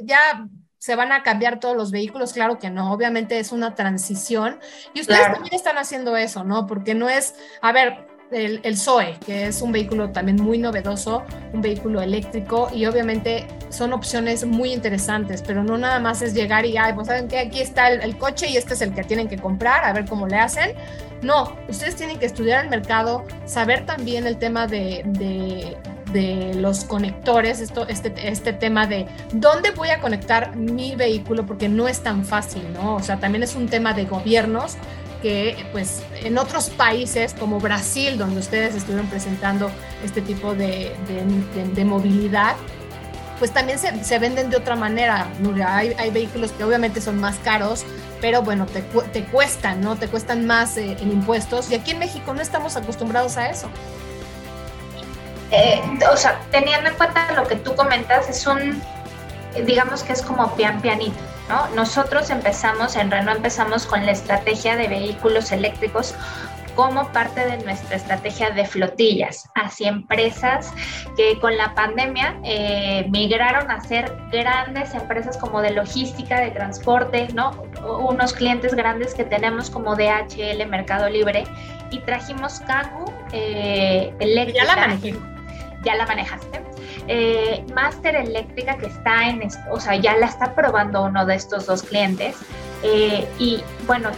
ya 0.04 0.48
se 0.80 0.96
van 0.96 1.12
a 1.12 1.24
cambiar 1.24 1.60
todos 1.60 1.76
los 1.76 1.92
vehículos, 1.92 2.34
claro 2.34 2.58
que 2.58 2.70
no, 2.70 2.92
obviamente 2.92 3.38
es 3.38 3.52
una 3.52 3.76
transición 3.76 4.60
y 4.94 5.02
ustedes 5.02 5.32
también 5.32 5.54
están 5.54 5.78
haciendo 5.78 6.18
eso, 6.18 6.44
¿no? 6.44 6.66
Porque 6.66 6.96
no 6.96 7.10
es, 7.10 7.36
a 7.62 7.72
ver, 7.74 8.08
el, 8.32 8.62
el, 8.64 8.78
Zoe, 8.78 9.18
que 9.26 9.48
es 9.48 9.62
un 9.62 9.72
vehículo 9.72 10.12
también 10.12 10.38
muy 10.42 10.58
novedoso, 10.58 11.24
un 11.54 11.62
vehículo 11.62 12.02
eléctrico 12.02 12.70
y 12.74 12.86
obviamente 12.86 13.48
son 13.70 13.92
opciones 13.94 14.46
muy 14.46 14.72
interesantes, 14.72 15.42
pero 15.46 15.64
no 15.64 15.78
nada 15.78 16.00
más 16.00 16.22
es 16.22 16.34
llegar 16.34 16.66
y, 16.66 16.78
ay, 16.78 16.94
pues 16.94 17.08
saben 17.08 17.28
que 17.28 17.40
aquí 17.40 17.60
está 17.60 17.90
el, 17.90 18.18
coche 18.18 18.48
y 18.50 18.58
este 18.58 18.74
es 18.74 18.82
el 18.82 18.94
que 18.94 19.04
tienen 19.04 19.28
que 19.28 19.38
comprar, 19.38 19.84
a 19.84 19.94
ver 19.94 20.06
cómo 20.06 20.28
le 20.28 20.38
hacen. 20.38 20.76
No, 21.22 21.56
ustedes 21.68 21.96
tienen 21.96 22.20
que 22.20 22.26
estudiar 22.26 22.64
el 22.64 22.70
mercado, 22.70 23.26
saber 23.46 23.86
también 23.86 24.26
el 24.26 24.38
tema 24.38 24.68
de, 24.68 25.04
de, 25.06 25.78
de 26.12 26.54
los 26.56 26.84
conectores, 26.86 27.60
esto, 27.60 27.88
este, 27.88 28.14
este 28.28 28.54
tema 28.54 28.88
de 28.88 29.08
dónde 29.34 29.72
voy 29.72 29.90
a 29.90 30.00
conectar 30.00 30.56
mi 30.56 30.96
vehículo, 30.96 31.46
porque 31.46 31.70
no 31.70 31.88
es 31.88 32.02
tan 32.02 32.26
fácil, 32.26 32.64
¿no? 32.74 32.96
O 32.96 33.04
sea, 33.04 33.20
también 33.20 33.44
es 33.44 33.56
un 33.56 33.68
tema 33.68 33.94
de 33.94 34.06
gobiernos 34.06 34.78
que 35.22 35.66
pues 35.72 36.02
en 36.24 36.38
otros 36.38 36.70
países 36.70 37.34
como 37.34 37.60
Brasil, 37.60 38.18
donde 38.18 38.40
ustedes 38.40 38.76
estuvieron 38.76 39.08
presentando 39.08 39.70
este 40.04 40.22
tipo 40.22 40.56
de, 40.56 40.96
de, 41.76 41.86
movilidad, 41.86 42.56
pues 43.38 43.52
también 43.52 43.80
se, 43.80 44.04
se, 44.04 44.20
venden 44.20 44.50
de 44.50 44.58
otra 44.58 44.76
manera. 44.76 45.28
Hay, 45.66 45.94
hay, 45.98 46.10
vehículos 46.12 46.52
que 46.52 46.64
obviamente 46.64 47.02
son 47.02 47.20
más 47.20 47.38
caros, 47.40 47.84
pero 48.22 48.42
bueno, 48.42 48.66
te, 48.66 48.82
te 49.12 49.24
cuestan, 49.26 49.82
¿no? 49.82 49.98
Te 49.98 50.08
cuestan 50.08 50.46
más 50.46 50.78
eh, 50.78 50.98
en 51.00 51.12
impuestos 51.12 51.70
y 51.72 51.76
aquí 51.76 51.92
en 51.92 52.00
México 52.00 52.34
no 52.34 52.42
estamos 52.42 52.76
acostumbrados 52.76 53.38
a 53.38 53.50
eso. 53.50 53.70
Eh, 55.52 55.82
o 56.12 56.18
sea, 56.18 56.40
teniendo 56.52 56.90
en 56.90 56.96
cuenta 56.96 57.32
lo 57.34 57.48
que 57.48 57.56
tú 57.56 57.76
comentas, 57.76 58.30
es 58.30 58.46
un, 58.46 58.82
digamos 59.66 60.04
que 60.04 60.14
es 60.14 60.22
como 60.22 60.56
pian 60.56 60.82
pianito 60.82 61.18
nosotros 61.76 62.30
empezamos, 62.30 62.96
en 62.96 63.10
Renault 63.10 63.38
empezamos 63.38 63.86
con 63.86 64.06
la 64.06 64.12
estrategia 64.12 64.76
de 64.76 64.88
vehículos 64.88 65.52
eléctricos 65.52 66.14
como 66.76 67.12
parte 67.12 67.46
de 67.46 67.58
nuestra 67.66 67.98
estrategia 67.98 68.52
de 68.52 68.66
flotillas 68.66 69.50
hacia 69.56 69.90
empresas 69.90 70.72
que 71.18 71.38
con 71.40 71.58
la 71.58 71.74
pandemia 71.76 72.40
eh, 72.44 73.06
migraron 73.10 73.70
a 73.70 73.82
ser 73.82 74.16
grandes 74.32 74.94
empresas 74.94 75.36
como 75.38 75.62
de 75.62 75.72
logística, 75.72 76.40
de 76.40 76.52
transporte, 76.52 77.28
¿no? 77.34 77.52
Unos 77.84 78.32
clientes 78.32 78.76
grandes 78.76 79.14
que 79.14 79.26
tenemos 79.26 79.70
como 79.70 79.96
DHL, 79.96 80.66
Mercado 80.68 81.10
Libre, 81.10 81.44
y 81.92 82.00
trajimos 82.00 82.62
Kangoo 82.62 83.12
eh, 83.34 84.14
eléctrica. 84.20 84.66
Ya 84.66 84.76
la 84.76 84.88
manejé. 84.88 85.16
Ya 85.84 85.96
la 85.96 86.06
manejaste. 86.06 86.62
Eh, 87.08 87.66
Master 87.74 88.16
Eléctrica 88.16 88.78
que 88.78 88.88
está 88.88 89.30
en, 89.30 89.42
o 89.72 89.80
sea, 89.80 89.96
ya 89.96 90.16
la 90.18 90.28
está 90.28 90.54
probando 90.54 91.04
uno 91.04 91.26
de 91.26 91.36
estos 91.36 91.66
dos 91.66 91.84
clientes. 91.84 92.36
Eh, 92.84 93.28
y 93.40 93.64
bueno, 93.88 94.10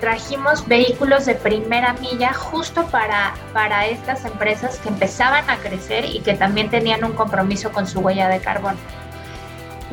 trajimos 0.00 0.66
vehículos 0.66 1.26
de 1.26 1.34
primera 1.34 1.94
milla 1.94 2.32
justo 2.32 2.86
para, 2.86 3.34
para 3.52 3.86
estas 3.86 4.24
empresas 4.24 4.78
que 4.78 4.88
empezaban 4.88 5.48
a 5.50 5.56
crecer 5.56 6.04
y 6.04 6.20
que 6.20 6.34
también 6.34 6.70
tenían 6.70 7.04
un 7.04 7.12
compromiso 7.12 7.72
con 7.72 7.86
su 7.86 8.00
huella 8.00 8.28
de 8.28 8.40
carbono. 8.40 8.78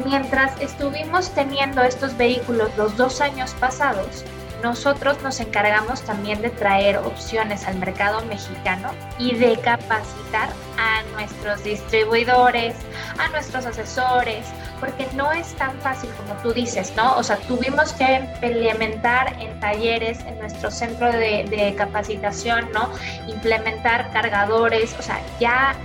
Mientras 0.03 0.59
estuvimos 0.59 1.31
teniendo 1.31 1.81
estos 1.81 2.17
vehículos 2.17 2.69
los 2.77 2.97
dos 2.97 3.21
años 3.21 3.55
pasados, 3.59 4.25
nosotros 4.61 5.21
nos 5.21 5.39
encargamos 5.39 6.01
también 6.01 6.41
de 6.41 6.49
traer 6.49 6.97
opciones 6.97 7.65
al 7.67 7.77
mercado 7.77 8.23
mexicano 8.25 8.91
y 9.19 9.35
de 9.35 9.57
capacitar 9.57 10.49
a 10.77 11.03
nuestros 11.13 11.63
distribuidores, 11.63 12.75
a 13.19 13.27
nuestros 13.29 13.65
asesores, 13.65 14.45
porque 14.79 15.07
no 15.13 15.31
es 15.31 15.53
tan 15.55 15.79
fácil 15.81 16.09
como 16.17 16.39
tú 16.41 16.53
dices, 16.53 16.93
¿no? 16.95 17.15
O 17.17 17.23
sea, 17.23 17.37
tuvimos 17.37 17.93
que 17.93 18.15
implementar 18.15 19.35
en 19.39 19.59
talleres, 19.59 20.19
en 20.21 20.39
nuestro 20.39 20.71
centro 20.71 21.11
de, 21.11 21.73
capacitación, 21.77 22.71
¿no? 22.73 22.89
Implementar 23.27 24.11
cargadores, 24.11 24.95
o 24.99 25.01
sea, 25.01 25.21
ya 25.39 25.75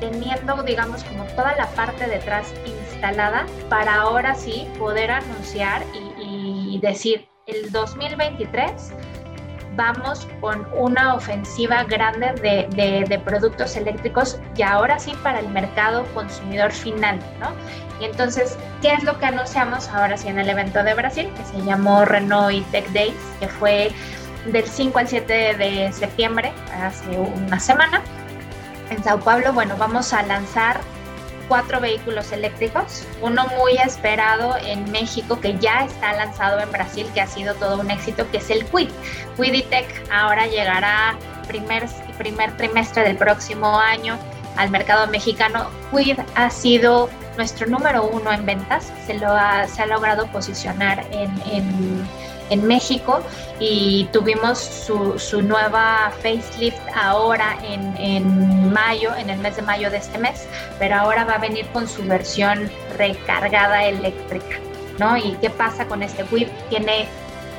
teniendo, 0.00 0.62
digamos, 0.62 1.02
como 1.04 1.24
toda 1.24 1.54
la 1.56 1.66
parte 1.68 2.06
detrás 2.06 2.52
instalada 2.66 3.46
para 3.68 3.94
ahora 3.96 4.34
sí 4.34 4.68
poder 4.78 5.10
anunciar 5.10 5.82
y 6.18 6.78
decir, 6.80 7.28
el 7.46 7.70
2023 7.70 8.92
vamos 9.76 10.26
con 10.40 10.66
una 10.74 11.14
ofensiva 11.14 11.84
grande 11.84 12.32
de, 12.40 13.18
productos 13.24 13.76
eléctricos 13.76 14.40
y 14.56 14.62
ahora 14.62 14.98
sí 14.98 15.12
para 15.22 15.38
el 15.38 15.48
mercado 15.50 16.04
consumidor 16.14 16.72
final, 16.72 17.20
¿no? 17.38 17.50
Y 18.00 18.06
entonces, 18.06 18.58
¿qué 18.82 18.94
es 18.94 19.04
lo 19.04 19.18
que 19.18 19.26
anunciamos 19.26 19.88
ahora 19.88 20.16
sí 20.16 20.28
en 20.28 20.38
el 20.38 20.48
evento 20.48 20.82
de 20.82 20.94
Brasil, 20.94 21.30
que 21.36 21.44
se 21.44 21.64
llamó 21.64 22.04
Renault 22.04 22.66
Tech 22.72 22.88
Days, 22.88 23.14
que 23.38 23.48
fue 23.48 23.92
del 24.46 24.66
5 24.66 24.98
al 24.98 25.08
7 25.08 25.54
de 25.56 25.92
septiembre, 25.92 26.52
hace 26.82 27.10
una 27.18 27.60
semana? 27.60 28.02
En 28.90 29.02
Sao 29.04 29.20
Paulo, 29.20 29.52
bueno, 29.52 29.76
vamos 29.76 30.12
a 30.12 30.22
lanzar 30.22 30.80
cuatro 31.48 31.80
vehículos 31.80 32.32
eléctricos, 32.32 33.04
uno 33.20 33.46
muy 33.58 33.76
esperado 33.78 34.56
en 34.56 34.90
México 34.90 35.40
que 35.40 35.56
ya 35.58 35.84
está 35.84 36.12
lanzado 36.14 36.60
en 36.60 36.70
Brasil, 36.70 37.06
que 37.14 37.20
ha 37.20 37.26
sido 37.26 37.54
todo 37.54 37.80
un 37.80 37.90
éxito, 37.90 38.28
que 38.30 38.38
es 38.38 38.50
el 38.50 38.64
Quid. 38.66 38.90
Quiditech 39.36 39.86
ahora 40.10 40.46
llegará 40.46 41.16
primer, 41.46 41.86
primer 42.18 42.56
trimestre 42.56 43.02
del 43.02 43.16
próximo 43.16 43.78
año 43.78 44.18
al 44.56 44.70
mercado 44.70 45.06
mexicano. 45.08 45.68
Quid 45.90 46.18
ha 46.34 46.50
sido 46.50 47.08
nuestro 47.36 47.66
número 47.66 48.04
uno 48.04 48.32
en 48.32 48.46
ventas, 48.46 48.92
se, 49.06 49.14
lo 49.14 49.28
ha, 49.28 49.66
se 49.68 49.82
ha 49.82 49.86
logrado 49.86 50.26
posicionar 50.28 51.06
en, 51.10 51.30
en 51.50 52.06
en 52.50 52.66
México 52.66 53.20
y 53.58 54.08
tuvimos 54.12 54.58
su, 54.58 55.18
su 55.18 55.42
nueva 55.42 56.12
facelift 56.22 56.78
ahora 56.94 57.56
en, 57.62 57.96
en, 57.96 58.72
mayo, 58.72 59.14
en 59.16 59.30
el 59.30 59.38
mes 59.38 59.56
de 59.56 59.62
mayo 59.62 59.90
de 59.90 59.98
este 59.98 60.18
mes, 60.18 60.46
pero 60.78 60.96
ahora 60.96 61.24
va 61.24 61.34
a 61.34 61.38
venir 61.38 61.66
con 61.68 61.88
su 61.88 62.02
versión 62.04 62.70
recargada 62.96 63.84
eléctrica, 63.84 64.58
¿no? 64.98 65.16
¿Y 65.16 65.32
qué 65.40 65.50
pasa 65.50 65.86
con 65.86 66.02
este 66.02 66.24
Whip? 66.24 66.48
Tiene 66.68 67.06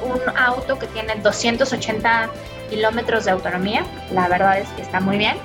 un 0.03 0.37
auto 0.37 0.77
que 0.77 0.87
tiene 0.87 1.15
280 1.15 2.29
kilómetros 2.69 3.25
de 3.25 3.31
autonomía, 3.31 3.85
la 4.11 4.27
verdad 4.27 4.59
es 4.59 4.67
que 4.69 4.81
está 4.81 4.99
muy 4.99 5.17
bien. 5.17 5.37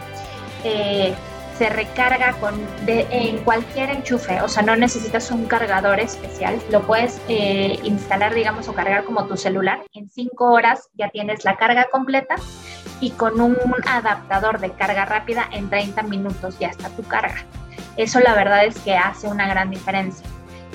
Eh, 0.65 1.15
se 1.63 1.69
recarga 1.69 2.33
con 2.41 2.61
en 2.89 3.39
cualquier 3.45 3.91
enchufe, 3.91 4.41
o 4.41 4.49
sea, 4.49 4.65
no 4.65 4.75
necesitas 4.75 5.31
un 5.31 5.47
cargador 5.47 6.01
especial, 6.01 6.61
lo 6.73 6.83
puedes 6.83 7.21
eh, 7.29 7.79
instalar, 7.85 8.35
digamos, 8.35 8.67
o 8.67 8.75
cargar 8.75 9.05
como 9.05 9.27
tu 9.27 9.37
celular. 9.37 9.81
En 9.93 10.11
cinco 10.11 10.51
horas 10.51 10.89
ya 10.95 11.09
tienes 11.11 11.45
la 11.45 11.57
carga 11.57 11.87
completa 11.93 12.35
y 13.01 13.13
con 13.13 13.41
un 13.41 13.57
adaptador 13.87 14.59
de 14.59 14.73
carga 14.73 15.05
rápida 15.05 15.49
en 15.53 15.71
30 15.71 16.03
minutos 16.03 16.59
ya 16.59 16.67
está 16.67 16.89
tu 16.89 17.05
carga. 17.05 17.45
Eso 17.97 18.19
la 18.19 18.35
verdad 18.35 18.65
es 18.65 18.77
que 18.81 18.97
hace 18.97 19.29
una 19.29 19.47
gran 19.47 19.71
diferencia. 19.71 20.27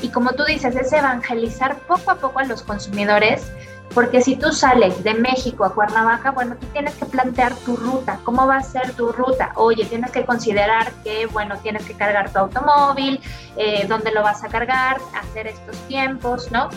Y 0.01 0.07
como 0.07 0.35
tú 0.35 0.45
dices, 0.45 0.73
es 0.77 0.93
evangelizar 0.93 1.79
poco 1.79 2.11
a 2.11 2.15
poco 2.15 2.39
a 2.39 2.45
los 2.45 2.61
consumidores 2.61 3.51
porque 3.93 4.21
si 4.21 4.35
tú 4.35 4.51
sales 4.51 5.03
de 5.03 5.13
México 5.13 5.65
a 5.65 5.73
Cuernavaca, 5.73 6.31
bueno, 6.31 6.55
tú 6.59 6.67
tienes 6.67 6.93
que 6.95 7.05
plantear 7.05 7.55
tu 7.55 7.75
ruta. 7.75 8.19
¿Cómo 8.23 8.45
va 8.45 8.57
a 8.57 8.63
ser 8.63 8.93
tu 8.93 9.11
ruta? 9.11 9.51
Oye, 9.55 9.85
tienes 9.85 10.11
que 10.11 10.25
considerar 10.25 10.91
que, 11.03 11.25
bueno, 11.27 11.57
tienes 11.59 11.85
que 11.85 11.93
cargar 11.93 12.31
tu 12.31 12.39
automóvil, 12.39 13.19
eh, 13.55 13.85
dónde 13.87 14.11
lo 14.11 14.23
vas 14.23 14.43
a 14.43 14.49
cargar, 14.49 14.97
hacer 15.19 15.47
estos 15.47 15.75
tiempos, 15.87 16.51
¿no? 16.51 16.69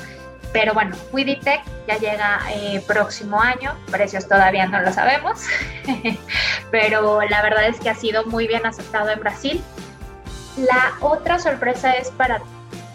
Pero 0.52 0.74
bueno, 0.74 0.96
Quiditech 1.14 1.62
ya 1.86 1.98
llega 1.98 2.40
eh, 2.52 2.82
próximo 2.86 3.40
año, 3.40 3.72
precios 3.90 4.26
todavía 4.26 4.66
no 4.66 4.80
lo 4.80 4.92
sabemos, 4.92 5.44
pero 6.70 7.20
la 7.22 7.42
verdad 7.42 7.66
es 7.66 7.78
que 7.78 7.90
ha 7.90 7.94
sido 7.94 8.24
muy 8.26 8.48
bien 8.48 8.66
aceptado 8.66 9.10
en 9.10 9.20
Brasil. 9.20 9.62
La 10.56 10.94
otra 11.00 11.38
sorpresa 11.38 11.92
es 11.92 12.10
para 12.10 12.42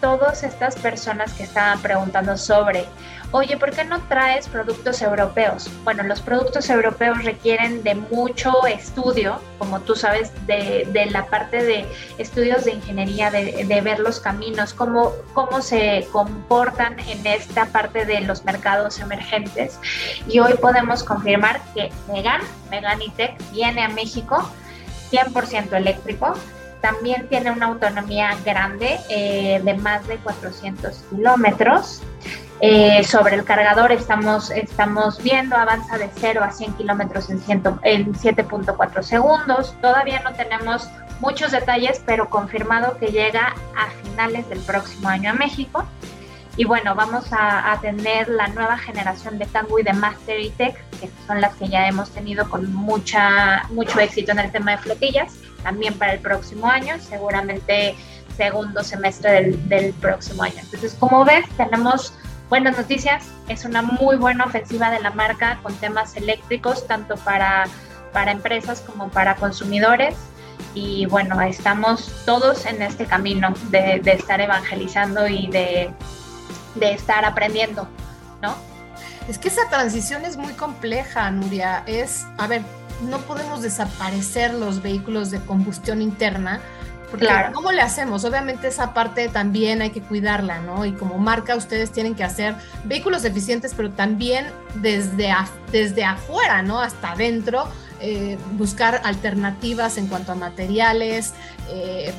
todas 0.00 0.42
estas 0.42 0.76
personas 0.76 1.32
que 1.32 1.44
estaban 1.44 1.80
preguntando 1.80 2.36
sobre 2.36 2.86
oye, 3.36 3.56
¿por 3.58 3.70
qué 3.70 3.84
no 3.84 4.00
traes 4.08 4.48
productos 4.48 5.02
europeos? 5.02 5.70
Bueno, 5.84 6.02
los 6.04 6.22
productos 6.22 6.70
europeos 6.70 7.22
requieren 7.22 7.82
de 7.82 7.94
mucho 7.94 8.66
estudio, 8.66 9.40
como 9.58 9.80
tú 9.80 9.94
sabes, 9.94 10.32
de, 10.46 11.08
la 11.10 11.26
parte 11.26 11.62
de 11.62 11.86
estudios 12.16 12.64
de 12.64 12.72
ingeniería, 12.72 13.30
de, 13.30 13.80
ver 13.82 14.00
los 14.00 14.20
caminos, 14.20 14.72
cómo, 14.72 15.12
cómo 15.34 15.60
se 15.60 16.08
comportan 16.12 16.98
en 17.00 17.26
esta 17.26 17.66
parte 17.66 18.06
de 18.06 18.22
los 18.22 18.44
mercados 18.44 18.98
emergentes. 19.00 19.78
Y 20.26 20.38
hoy 20.38 20.54
podemos 20.54 21.04
confirmar 21.04 21.60
que 21.74 21.92
Megan, 22.10 22.40
Meganitech, 22.70 23.36
viene 23.52 23.82
a 23.82 23.88
México 23.90 24.50
100% 25.10 25.74
eléctrico, 25.74 26.34
también 26.80 27.28
tiene 27.28 27.50
una 27.50 27.66
autonomía 27.66 28.36
grande 28.44 28.98
eh, 29.10 29.60
de 29.62 29.74
más 29.74 30.06
de 30.06 30.16
400 30.18 31.04
kilómetros. 31.10 32.00
Eh, 32.60 33.04
sobre 33.04 33.34
el 33.34 33.44
cargador 33.44 33.92
estamos, 33.92 34.50
estamos 34.50 35.22
viendo, 35.22 35.56
avanza 35.56 35.98
de 35.98 36.08
0 36.14 36.42
a 36.42 36.50
100 36.50 36.72
kilómetros 36.74 37.28
en, 37.28 37.42
en 37.48 38.14
7.4 38.14 39.02
segundos. 39.02 39.74
Todavía 39.82 40.20
no 40.20 40.32
tenemos 40.32 40.88
muchos 41.20 41.52
detalles, 41.52 42.02
pero 42.06 42.30
confirmado 42.30 42.96
que 42.98 43.08
llega 43.08 43.54
a 43.76 43.90
finales 44.02 44.48
del 44.48 44.60
próximo 44.60 45.08
año 45.08 45.30
a 45.30 45.34
México. 45.34 45.84
Y 46.58 46.64
bueno, 46.64 46.94
vamos 46.94 47.26
a, 47.32 47.78
tener 47.82 48.28
la 48.30 48.48
nueva 48.48 48.78
generación 48.78 49.38
de 49.38 49.44
Kangoo 49.44 49.78
y 49.78 49.82
de 49.82 49.92
Master 49.92 50.40
y 50.40 50.48
Tech, 50.50 50.74
que 50.98 51.10
son 51.26 51.42
las 51.42 51.54
que 51.56 51.68
ya 51.68 51.86
hemos 51.86 52.08
tenido 52.10 52.48
con 52.48 52.72
mucha, 52.72 53.64
mucho 53.68 54.00
éxito 54.00 54.32
en 54.32 54.38
el 54.38 54.50
tema 54.50 54.70
de 54.72 54.78
flotillas, 54.78 55.34
también 55.62 55.92
para 55.98 56.14
el 56.14 56.20
próximo 56.20 56.66
año, 56.66 56.94
seguramente 56.98 57.94
segundo 58.38 58.82
semestre 58.82 59.32
del, 59.32 59.68
del 59.68 59.92
próximo 59.94 60.44
año. 60.44 60.56
Entonces, 60.62 60.96
como 60.98 61.26
ves, 61.26 61.44
tenemos 61.58 62.14
buenas 62.48 62.76
noticias. 62.76 63.24
Es 63.48 63.64
una 63.64 63.82
muy 63.82 64.16
buena 64.16 64.44
ofensiva 64.44 64.90
de 64.90 65.00
la 65.00 65.10
marca 65.10 65.58
con 65.62 65.74
temas 65.74 66.16
eléctricos, 66.16 66.86
tanto 66.86 67.16
para, 67.16 67.64
para 68.12 68.32
empresas 68.32 68.80
como 68.80 69.08
para 69.08 69.36
consumidores. 69.36 70.14
Y 70.74 71.06
bueno, 71.06 71.40
estamos 71.40 72.10
todos 72.24 72.66
en 72.66 72.82
este 72.82 73.06
camino 73.06 73.54
de, 73.70 74.00
estar 74.04 74.40
evangelizando 74.40 75.26
y 75.26 75.48
de, 75.48 75.90
de 76.74 76.92
estar 76.92 77.24
aprendiendo, 77.24 77.88
¿no? 78.42 78.54
Es 79.28 79.38
que 79.38 79.48
esa 79.48 79.68
transición 79.68 80.24
es 80.24 80.36
muy 80.36 80.52
compleja, 80.52 81.30
Nuria. 81.30 81.82
Es, 81.86 82.26
a 82.38 82.46
ver, 82.46 82.62
no 83.02 83.18
podemos 83.18 83.62
desaparecer 83.62 84.54
los 84.54 84.82
vehículos 84.82 85.30
de 85.30 85.40
combustión 85.40 86.00
interna, 86.00 86.60
porque 87.10 87.26
claro. 87.26 87.52
¿cómo 87.52 87.72
le 87.72 87.82
hacemos? 87.82 88.24
Obviamente 88.24 88.68
esa 88.68 88.92
parte 88.92 89.28
también 89.28 89.82
hay 89.82 89.90
que 89.90 90.00
cuidarla, 90.00 90.60
¿no? 90.60 90.84
Y 90.84 90.92
como 90.92 91.18
marca 91.18 91.54
ustedes 91.54 91.92
tienen 91.92 92.14
que 92.14 92.24
hacer 92.24 92.54
vehículos 92.84 93.24
eficientes, 93.24 93.74
pero 93.76 93.90
también 93.90 94.46
desde, 94.74 95.32
desde 95.70 96.04
afuera, 96.04 96.62
¿no? 96.62 96.80
Hasta 96.80 97.12
adentro, 97.12 97.68
eh, 98.00 98.38
buscar 98.52 99.02
alternativas 99.04 99.98
en 99.98 100.08
cuanto 100.08 100.32
a 100.32 100.34
materiales. 100.34 101.32
Eh, 101.70 102.12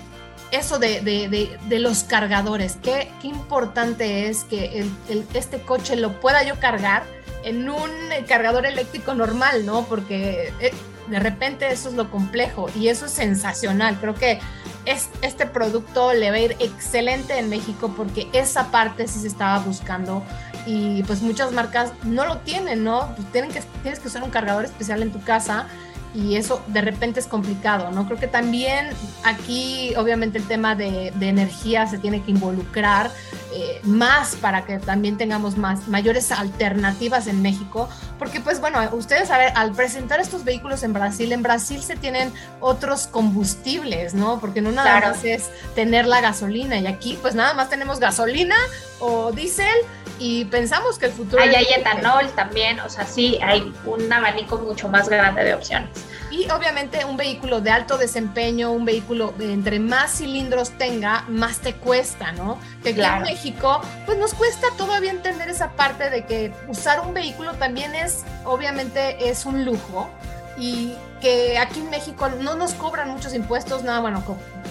eso 0.52 0.80
de, 0.80 1.02
de, 1.02 1.58
de, 1.68 1.80
los 1.80 2.04
cargadores, 2.04 2.78
qué, 2.82 3.12
qué 3.22 3.28
importante 3.28 4.30
es 4.30 4.46
que 4.46 4.80
el, 5.10 5.26
este 5.34 5.60
coche 5.60 5.98
lo 5.98 6.22
pueda 6.22 6.44
yo 6.44 6.58
cargar 6.58 7.04
en 7.44 7.70
un 7.70 7.90
cargador 8.28 8.66
eléctrico 8.66 9.14
normal, 9.14 9.66
¿no? 9.66 9.86
Porque 9.86 10.54
eh, 10.62 10.72
de 11.10 11.20
repente 11.20 11.72
eso 11.72 11.90
es 11.90 11.96
lo 11.96 12.10
complejo 12.10 12.70
y 12.76 12.88
eso 12.88 13.06
es 13.06 13.12
sensacional. 13.12 13.98
Creo 14.00 14.16
que 14.16 14.40
es, 14.88 15.10
este 15.22 15.46
producto 15.46 16.14
le 16.14 16.30
va 16.32 16.38
a 16.38 16.40
ir 16.40 16.56
excelente 16.60 17.38
en 17.38 17.50
México 17.50 17.94
porque 17.96 18.28
esa 18.34 18.72
parte 18.72 19.08
sí 19.08 19.20
se 19.20 19.28
estaba 19.28 19.60
buscando 19.60 20.24
y 20.66 21.04
pues 21.04 21.22
muchas 21.22 21.52
marcas 21.52 21.92
no 22.04 22.26
lo 22.26 22.38
tienen, 22.40 22.84
¿no? 22.84 23.14
Pues 23.16 23.32
tienen 23.32 23.52
que, 23.52 23.62
tienes 23.82 24.00
que 24.00 24.08
usar 24.08 24.24
un 24.24 24.30
cargador 24.30 24.66
especial 24.66 25.02
en 25.02 25.12
tu 25.12 25.22
casa 25.22 25.68
y 26.14 26.36
eso 26.36 26.64
de 26.68 26.82
repente 26.82 27.20
es 27.20 27.28
complicado, 27.28 27.92
¿no? 27.92 28.06
Creo 28.06 28.18
que 28.18 28.28
también 28.28 28.90
aquí 29.24 29.94
obviamente 29.98 30.38
el 30.38 30.48
tema 30.48 30.74
de, 30.74 31.14
energía 31.20 31.86
se 31.86 31.98
tiene 31.98 32.24
que 32.24 32.32
involucrar 32.32 33.12
eh, 33.54 33.80
más 33.84 34.36
para 34.36 34.66
que 34.66 34.78
también 34.80 35.18
tengamos 35.18 35.58
más, 35.58 35.88
mayores 35.88 36.32
alternativas 36.32 37.28
en 37.28 37.42
México, 37.42 37.90
porque 38.20 38.42
pues 38.42 38.60
bueno, 38.60 38.80
ustedes 38.92 39.32
a 39.32 39.38
ver, 39.38 39.54
al 39.56 39.72
presentar 39.72 40.20
estos 40.20 40.44
vehículos 40.44 40.84
en 40.84 40.94
Brasil, 40.94 41.32
en 41.32 41.44
Brasil 41.44 41.82
se 41.82 41.96
tienen 41.96 42.34
otros 42.60 43.08
combustibles, 43.08 44.14
¿no? 44.14 44.40
Porque 44.40 44.62
no 44.62 44.72
nada 44.72 45.00
más 45.00 45.24
es 45.24 45.50
tener 45.76 46.06
la 46.08 46.22
gasolina 46.22 46.78
y 46.78 46.88
aquí 46.88 47.18
pues 47.22 47.36
nada 47.36 47.54
más 47.54 47.70
tenemos 47.70 48.00
gasolina 48.00 48.58
o 49.00 49.32
diésel 49.32 49.78
y 50.20 50.46
pensamos 50.46 50.98
que 50.98 51.06
el 51.08 51.12
futuro... 51.12 51.42
Ahí 51.42 51.56
hay 51.56 51.68
etanol 51.76 52.30
también, 52.36 52.80
o 52.80 52.90
sea, 52.90 53.06
sí, 53.06 53.40
hay 53.42 53.72
un 53.86 54.12
abanico 54.12 54.58
mucho 54.58 54.90
más 54.90 55.08
grande 55.08 55.44
de 55.44 55.54
opciones. 55.54 55.90
Y 56.32 56.50
obviamente 56.50 57.06
un 57.06 57.18
vehículo 57.18 57.62
de 57.62 57.72
alto 57.72 57.98
desempeño, 57.98 58.72
un 58.72 58.86
vehículo 58.86 59.34
entre 59.40 59.80
más 59.80 60.18
cilindros 60.18 60.72
tenga, 60.72 61.24
más 61.30 61.60
te 61.60 61.74
cuesta, 61.74 62.32
¿no? 62.34 62.60
Que 62.84 62.90
aquí 62.90 63.02
en 63.02 63.24
México, 63.24 63.82
pues 64.06 64.18
nos 64.18 64.34
cuesta 64.34 64.68
todavía 64.78 65.12
entender 65.12 65.50
esa 65.50 65.72
parte 65.72 66.10
de 66.10 66.26
que 66.26 66.54
usar 66.68 67.00
un 67.00 67.14
vehículo 67.14 67.54
también 67.54 67.96
es, 67.96 68.24
obviamente, 68.44 69.30
es 69.30 69.46
un 69.46 69.64
lujo 69.64 70.10
y 70.58 70.94
que 71.22 71.58
aquí 71.58 71.80
en 71.80 71.90
México 71.90 72.30
no 72.30 72.56
nos 72.56 72.74
cobran 72.74 73.10
muchos 73.10 73.34
impuestos, 73.34 73.84
nada, 73.84 74.00
bueno, 74.02 74.24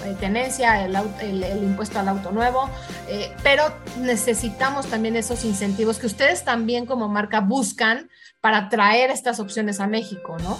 eh, 0.04 0.16
tenencia, 0.18 0.84
el, 0.84 0.96
el, 1.20 1.62
impuesto 1.62 1.98
al 1.98 2.08
auto 2.08 2.32
nuevo, 2.32 2.68
eh, 3.08 3.34
pero 3.42 3.72
necesitamos 4.00 4.86
también 4.86 5.16
esos 5.16 5.44
incentivos 5.44 5.98
que 5.98 6.06
ustedes 6.06 6.44
también 6.44 6.86
como 6.86 7.08
marca 7.08 7.40
buscan 7.40 8.10
para 8.40 8.68
traer 8.68 9.10
estas 9.10 9.40
opciones 9.40 9.80
a 9.80 9.86
México, 9.86 10.36
¿no? 10.42 10.58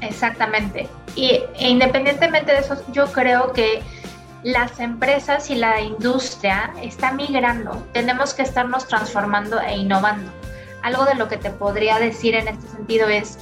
Exactamente. 0.00 0.88
Y 1.14 1.42
e 1.54 1.68
independientemente 1.68 2.52
de 2.52 2.58
eso, 2.58 2.82
yo 2.92 3.12
creo 3.12 3.52
que 3.52 3.82
las 4.42 4.80
empresas 4.80 5.50
y 5.50 5.54
la 5.54 5.80
industria 5.80 6.72
está 6.82 7.12
migrando. 7.12 7.86
Tenemos 7.92 8.32
que 8.32 8.42
estarnos 8.42 8.86
transformando 8.86 9.60
e 9.60 9.76
innovando. 9.76 10.30
Algo 10.82 11.04
de 11.04 11.14
lo 11.14 11.28
que 11.28 11.36
te 11.36 11.50
podría 11.50 11.98
decir 11.98 12.34
en 12.34 12.48
este 12.48 12.66
sentido 12.68 13.08
es, 13.08 13.38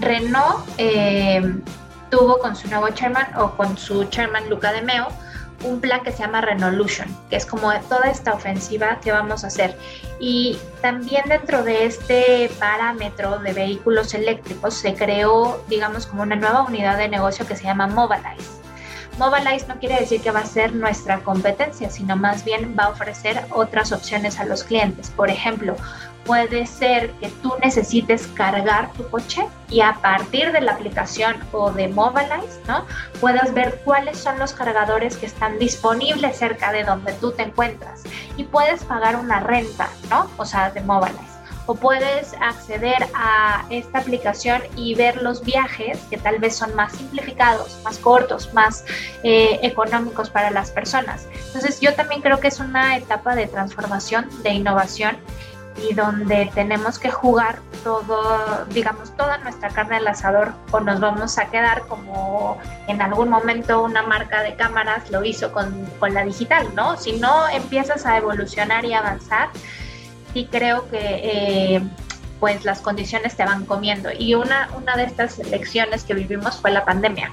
Renault 0.00 0.64
eh, 0.78 1.42
tuvo 2.10 2.38
con 2.38 2.54
su 2.54 2.68
nuevo 2.68 2.88
chairman 2.90 3.26
o 3.36 3.56
con 3.56 3.76
su 3.76 4.04
chairman 4.04 4.48
Luca 4.48 4.72
de 4.72 4.82
Meo 4.82 5.08
un 5.64 5.80
plan 5.80 6.02
que 6.02 6.12
se 6.12 6.18
llama 6.18 6.40
Renolution, 6.40 7.08
que 7.30 7.36
es 7.36 7.46
como 7.46 7.72
toda 7.88 8.10
esta 8.10 8.32
ofensiva 8.32 8.98
que 9.00 9.12
vamos 9.12 9.44
a 9.44 9.48
hacer. 9.48 9.76
Y 10.20 10.58
también 10.80 11.24
dentro 11.28 11.62
de 11.62 11.86
este 11.86 12.50
parámetro 12.58 13.38
de 13.38 13.52
vehículos 13.52 14.14
eléctricos 14.14 14.74
se 14.74 14.94
creó, 14.94 15.62
digamos, 15.68 16.06
como 16.06 16.22
una 16.22 16.36
nueva 16.36 16.62
unidad 16.62 16.98
de 16.98 17.08
negocio 17.08 17.46
que 17.46 17.56
se 17.56 17.64
llama 17.64 17.86
Mobilize. 17.86 18.62
Mobilize 19.18 19.66
no 19.68 19.78
quiere 19.78 20.00
decir 20.00 20.22
que 20.22 20.30
va 20.30 20.40
a 20.40 20.46
ser 20.46 20.74
nuestra 20.74 21.18
competencia, 21.20 21.90
sino 21.90 22.16
más 22.16 22.44
bien 22.44 22.74
va 22.78 22.84
a 22.84 22.88
ofrecer 22.88 23.44
otras 23.50 23.92
opciones 23.92 24.40
a 24.40 24.44
los 24.44 24.64
clientes. 24.64 25.10
Por 25.10 25.28
ejemplo, 25.28 25.76
puede 26.24 26.66
ser 26.66 27.10
que 27.12 27.28
tú 27.42 27.52
necesites 27.62 28.26
cargar 28.28 28.92
tu 28.92 29.08
coche 29.08 29.46
y 29.68 29.80
a 29.80 29.94
partir 29.94 30.52
de 30.52 30.60
la 30.60 30.72
aplicación 30.72 31.36
o 31.52 31.70
de 31.70 31.88
Mobilize, 31.88 32.60
¿no? 32.66 32.84
Puedas 33.20 33.52
ver 33.54 33.80
cuáles 33.84 34.18
son 34.18 34.38
los 34.38 34.52
cargadores 34.52 35.16
que 35.16 35.26
están 35.26 35.58
disponibles 35.58 36.36
cerca 36.36 36.72
de 36.72 36.84
donde 36.84 37.12
tú 37.14 37.32
te 37.32 37.42
encuentras 37.42 38.02
y 38.36 38.44
puedes 38.44 38.84
pagar 38.84 39.16
una 39.16 39.40
renta, 39.40 39.88
¿no? 40.10 40.30
O 40.36 40.44
sea, 40.44 40.70
de 40.70 40.80
Mobilize. 40.82 41.32
O 41.66 41.76
puedes 41.76 42.34
acceder 42.40 43.06
a 43.14 43.64
esta 43.70 44.00
aplicación 44.00 44.62
y 44.76 44.96
ver 44.96 45.22
los 45.22 45.44
viajes 45.44 45.96
que 46.10 46.18
tal 46.18 46.40
vez 46.40 46.56
son 46.56 46.74
más 46.74 46.92
simplificados, 46.92 47.80
más 47.84 47.98
cortos, 47.98 48.52
más 48.52 48.84
eh, 49.22 49.60
económicos 49.62 50.28
para 50.28 50.50
las 50.50 50.72
personas. 50.72 51.28
Entonces 51.46 51.80
yo 51.80 51.94
también 51.94 52.20
creo 52.20 52.40
que 52.40 52.48
es 52.48 52.58
una 52.58 52.96
etapa 52.96 53.36
de 53.36 53.46
transformación, 53.46 54.28
de 54.42 54.50
innovación 54.50 55.16
y 55.76 55.94
donde 55.94 56.50
tenemos 56.54 56.98
que 56.98 57.10
jugar 57.10 57.60
todo, 57.82 58.64
digamos, 58.66 59.16
toda 59.16 59.38
nuestra 59.38 59.70
carne 59.70 59.96
al 59.96 60.06
asador 60.06 60.52
o 60.70 60.80
nos 60.80 61.00
vamos 61.00 61.38
a 61.38 61.46
quedar 61.50 61.82
como 61.88 62.58
en 62.88 63.00
algún 63.00 63.28
momento 63.28 63.82
una 63.82 64.02
marca 64.02 64.42
de 64.42 64.54
cámaras 64.54 65.10
lo 65.10 65.24
hizo 65.24 65.52
con, 65.52 65.86
con 65.98 66.14
la 66.14 66.24
digital, 66.24 66.68
¿no? 66.74 66.96
Si 66.96 67.12
no 67.12 67.48
empiezas 67.48 68.06
a 68.06 68.16
evolucionar 68.16 68.84
y 68.84 68.92
avanzar, 68.92 69.48
sí 70.32 70.48
creo 70.50 70.88
que 70.90 70.98
eh, 71.00 71.82
pues 72.38 72.64
las 72.64 72.80
condiciones 72.80 73.36
te 73.36 73.44
van 73.44 73.64
comiendo. 73.64 74.10
Y 74.16 74.34
una, 74.34 74.68
una 74.76 74.96
de 74.96 75.04
estas 75.04 75.38
lecciones 75.38 76.04
que 76.04 76.14
vivimos 76.14 76.56
fue 76.60 76.70
la 76.70 76.84
pandemia. 76.84 77.32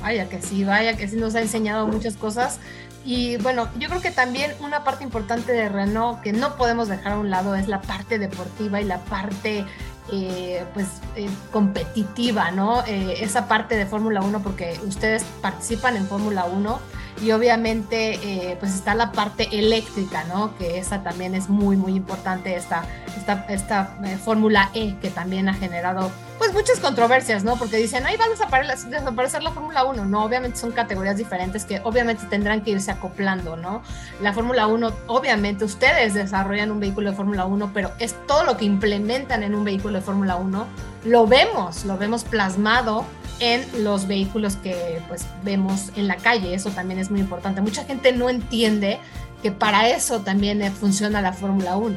Vaya 0.00 0.28
que 0.28 0.40
sí, 0.40 0.64
vaya 0.64 0.96
que 0.96 1.08
sí 1.08 1.16
nos 1.16 1.34
ha 1.34 1.40
enseñado 1.40 1.86
muchas 1.86 2.16
cosas 2.16 2.58
y 3.04 3.36
bueno, 3.38 3.68
yo 3.78 3.88
creo 3.88 4.00
que 4.00 4.10
también 4.10 4.52
una 4.60 4.84
parte 4.84 5.04
importante 5.04 5.52
de 5.52 5.68
Renault 5.68 6.20
que 6.20 6.32
no 6.32 6.56
podemos 6.56 6.88
dejar 6.88 7.12
a 7.12 7.18
un 7.18 7.30
lado 7.30 7.54
es 7.54 7.66
la 7.66 7.80
parte 7.80 8.18
deportiva 8.18 8.80
y 8.80 8.84
la 8.84 8.98
parte 8.98 9.64
eh, 10.12 10.64
pues 10.74 10.86
eh, 11.14 11.30
competitiva, 11.52 12.50
¿no? 12.50 12.84
Eh, 12.84 13.18
esa 13.20 13.46
parte 13.46 13.76
de 13.76 13.86
Fórmula 13.86 14.20
1 14.20 14.42
porque 14.42 14.78
ustedes 14.86 15.24
participan 15.40 15.96
en 15.96 16.06
Fórmula 16.06 16.44
1 16.46 16.80
y 17.22 17.30
obviamente 17.32 18.56
pues 18.60 18.74
está 18.74 18.94
la 18.94 19.12
parte 19.12 19.48
eléctrica, 19.52 20.24
¿no? 20.24 20.56
Que 20.56 20.78
esa 20.78 21.02
también 21.02 21.34
es 21.34 21.48
muy, 21.48 21.76
muy 21.76 21.94
importante, 21.94 22.56
esta, 22.56 22.84
esta, 23.16 23.44
esta 23.48 23.98
Fórmula 24.24 24.70
E 24.72 24.96
que 25.00 25.10
también 25.10 25.48
ha 25.48 25.54
generado 25.54 26.10
muchas 26.52 26.80
controversias, 26.80 27.44
¿no? 27.44 27.56
Porque 27.56 27.76
dicen, 27.76 28.06
ahí 28.06 28.16
va 28.16 28.24
a 28.24 28.28
desaparecer, 28.28 29.42
la 29.42 29.50
Fórmula 29.50 29.84
1. 29.84 30.04
No, 30.06 30.24
obviamente 30.24 30.58
son 30.58 30.72
categorías 30.72 31.16
diferentes 31.16 31.64
que 31.64 31.80
obviamente 31.84 32.24
tendrán 32.28 32.62
que 32.62 32.72
irse 32.72 32.90
acoplando, 32.90 33.56
¿no? 33.56 33.82
La 34.20 34.32
Fórmula 34.32 34.66
1, 34.66 34.92
obviamente 35.06 35.64
ustedes 35.64 36.14
desarrollan 36.14 36.70
un 36.70 36.80
vehículo 36.80 37.10
de 37.10 37.16
Fórmula 37.16 37.46
1, 37.46 37.70
pero 37.72 37.92
es 37.98 38.14
todo 38.26 38.44
lo 38.44 38.56
que 38.56 38.64
implementan 38.64 39.42
en 39.42 39.54
un 39.54 39.64
vehículo 39.64 39.94
de 39.94 40.02
Fórmula 40.02 40.36
1, 40.36 40.66
lo 41.04 41.26
vemos, 41.26 41.84
lo 41.84 41.96
vemos 41.96 42.24
plasmado 42.24 43.04
en 43.40 43.64
los 43.82 44.06
vehículos 44.06 44.56
que 44.56 45.02
pues 45.08 45.26
vemos 45.42 45.90
en 45.96 46.08
la 46.08 46.16
calle. 46.16 46.54
Eso 46.54 46.70
también 46.70 47.00
es 47.00 47.10
muy 47.10 47.20
importante. 47.20 47.60
Mucha 47.60 47.84
gente 47.84 48.12
no 48.12 48.28
entiende 48.28 49.00
que 49.42 49.50
para 49.50 49.88
eso 49.88 50.20
también 50.20 50.62
funciona 50.72 51.22
la 51.22 51.32
Fórmula 51.32 51.76
1. 51.76 51.96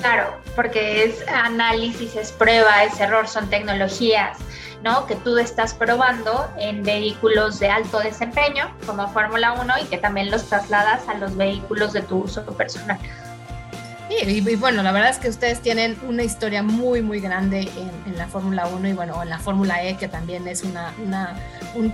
Claro, 0.00 0.36
porque 0.54 1.04
es 1.04 1.26
análisis, 1.28 2.14
es 2.14 2.30
prueba, 2.32 2.84
es 2.84 3.00
error, 3.00 3.26
son 3.26 3.50
tecnologías, 3.50 4.38
¿no? 4.84 5.06
Que 5.06 5.16
tú 5.16 5.36
estás 5.38 5.74
probando 5.74 6.48
en 6.56 6.82
vehículos 6.84 7.58
de 7.58 7.68
alto 7.68 7.98
desempeño, 7.98 8.72
como 8.86 9.08
Fórmula 9.08 9.52
1, 9.52 9.74
y 9.82 9.84
que 9.86 9.98
también 9.98 10.30
los 10.30 10.44
trasladas 10.48 11.08
a 11.08 11.14
los 11.14 11.36
vehículos 11.36 11.92
de 11.92 12.02
tu 12.02 12.18
uso 12.18 12.44
personal. 12.44 12.98
Y, 14.10 14.56
bueno, 14.56 14.82
la 14.82 14.90
verdad 14.90 15.10
es 15.10 15.18
que 15.18 15.28
ustedes 15.28 15.60
tienen 15.60 15.98
una 16.06 16.22
historia 16.22 16.62
muy, 16.62 17.02
muy 17.02 17.20
grande 17.20 17.68
en, 18.06 18.16
la 18.16 18.26
Fórmula 18.26 18.66
1 18.66 18.88
y 18.88 18.92
bueno, 18.94 19.22
en 19.22 19.28
la 19.28 19.38
Fórmula 19.38 19.84
E, 19.84 19.96
que 19.96 20.08
también 20.08 20.48
es 20.48 20.64
una, 20.64 20.92
una, 21.04 21.36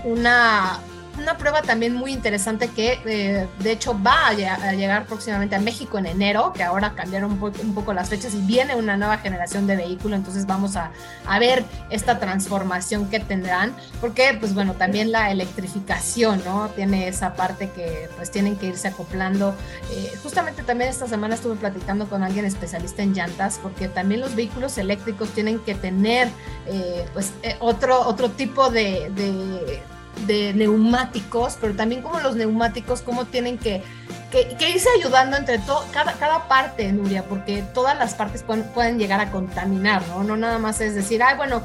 una 0.04 0.78
una 1.18 1.36
prueba 1.36 1.62
también 1.62 1.94
muy 1.94 2.12
interesante 2.12 2.68
que 2.68 3.00
eh, 3.04 3.46
de 3.58 3.72
hecho 3.72 3.98
va 4.00 4.28
a, 4.28 4.32
llegar 4.32 5.06
próximamente 5.06 5.54
a 5.54 5.60
México 5.60 5.98
en 5.98 6.06
enero, 6.06 6.52
que 6.52 6.62
ahora 6.62 6.94
cambiaron 6.94 7.32
un, 7.32 7.74
poco 7.74 7.92
las 7.92 8.08
fechas 8.08 8.34
y 8.34 8.40
viene 8.40 8.74
una 8.74 8.96
nueva 8.96 9.18
generación 9.18 9.66
de 9.66 9.76
vehículo, 9.76 10.16
entonces 10.16 10.46
vamos 10.46 10.76
a, 10.76 10.90
ver 11.38 11.64
esta 11.90 12.18
transformación 12.18 13.10
que 13.10 13.20
tendrán, 13.20 13.74
porque 14.00 14.36
pues 14.38 14.54
bueno, 14.54 14.74
también 14.74 15.12
la 15.12 15.30
electrificación, 15.30 16.42
¿no? 16.44 16.68
Tiene 16.70 17.08
esa 17.08 17.34
parte 17.34 17.70
que 17.70 18.08
pues 18.16 18.30
tienen 18.30 18.56
que 18.56 18.66
irse 18.66 18.88
acoplando. 18.88 19.54
Eh, 19.90 20.12
justamente 20.22 20.62
también 20.62 20.90
esta 20.90 21.06
semana 21.08 21.34
estuve 21.34 21.56
platicando 21.56 22.08
con 22.08 22.22
alguien 22.22 22.44
especialista 22.44 23.02
en 23.02 23.14
llantas, 23.14 23.58
porque 23.62 23.88
también 23.88 24.20
los 24.20 24.34
vehículos 24.34 24.78
eléctricos 24.78 25.30
tienen 25.30 25.58
que 25.58 25.74
tener 25.74 26.28
eh, 26.66 27.06
pues 27.12 27.32
otro, 27.60 28.00
otro 28.06 28.30
tipo 28.30 28.70
de 28.70 29.10
de 29.10 29.82
neumáticos, 30.26 31.56
pero 31.60 31.74
también 31.74 32.02
como 32.02 32.20
los 32.20 32.36
neumáticos, 32.36 33.02
cómo 33.02 33.26
tienen 33.26 33.58
que, 33.58 33.82
que, 34.30 34.70
irse 34.70 34.88
ayudando 34.98 35.36
entre 35.36 35.58
todo, 35.58 35.84
cada, 35.92 36.12
cada 36.14 36.48
parte, 36.48 36.90
Nuria, 36.92 37.24
porque 37.24 37.62
todas 37.74 37.96
las 37.98 38.14
partes 38.14 38.42
pueden, 38.42 38.98
llegar 38.98 39.20
a 39.20 39.30
contaminar, 39.30 40.02
¿no? 40.08 40.24
No 40.24 40.36
nada 40.36 40.58
más 40.58 40.80
es 40.80 40.94
decir, 40.94 41.22
ay, 41.22 41.36
bueno, 41.36 41.62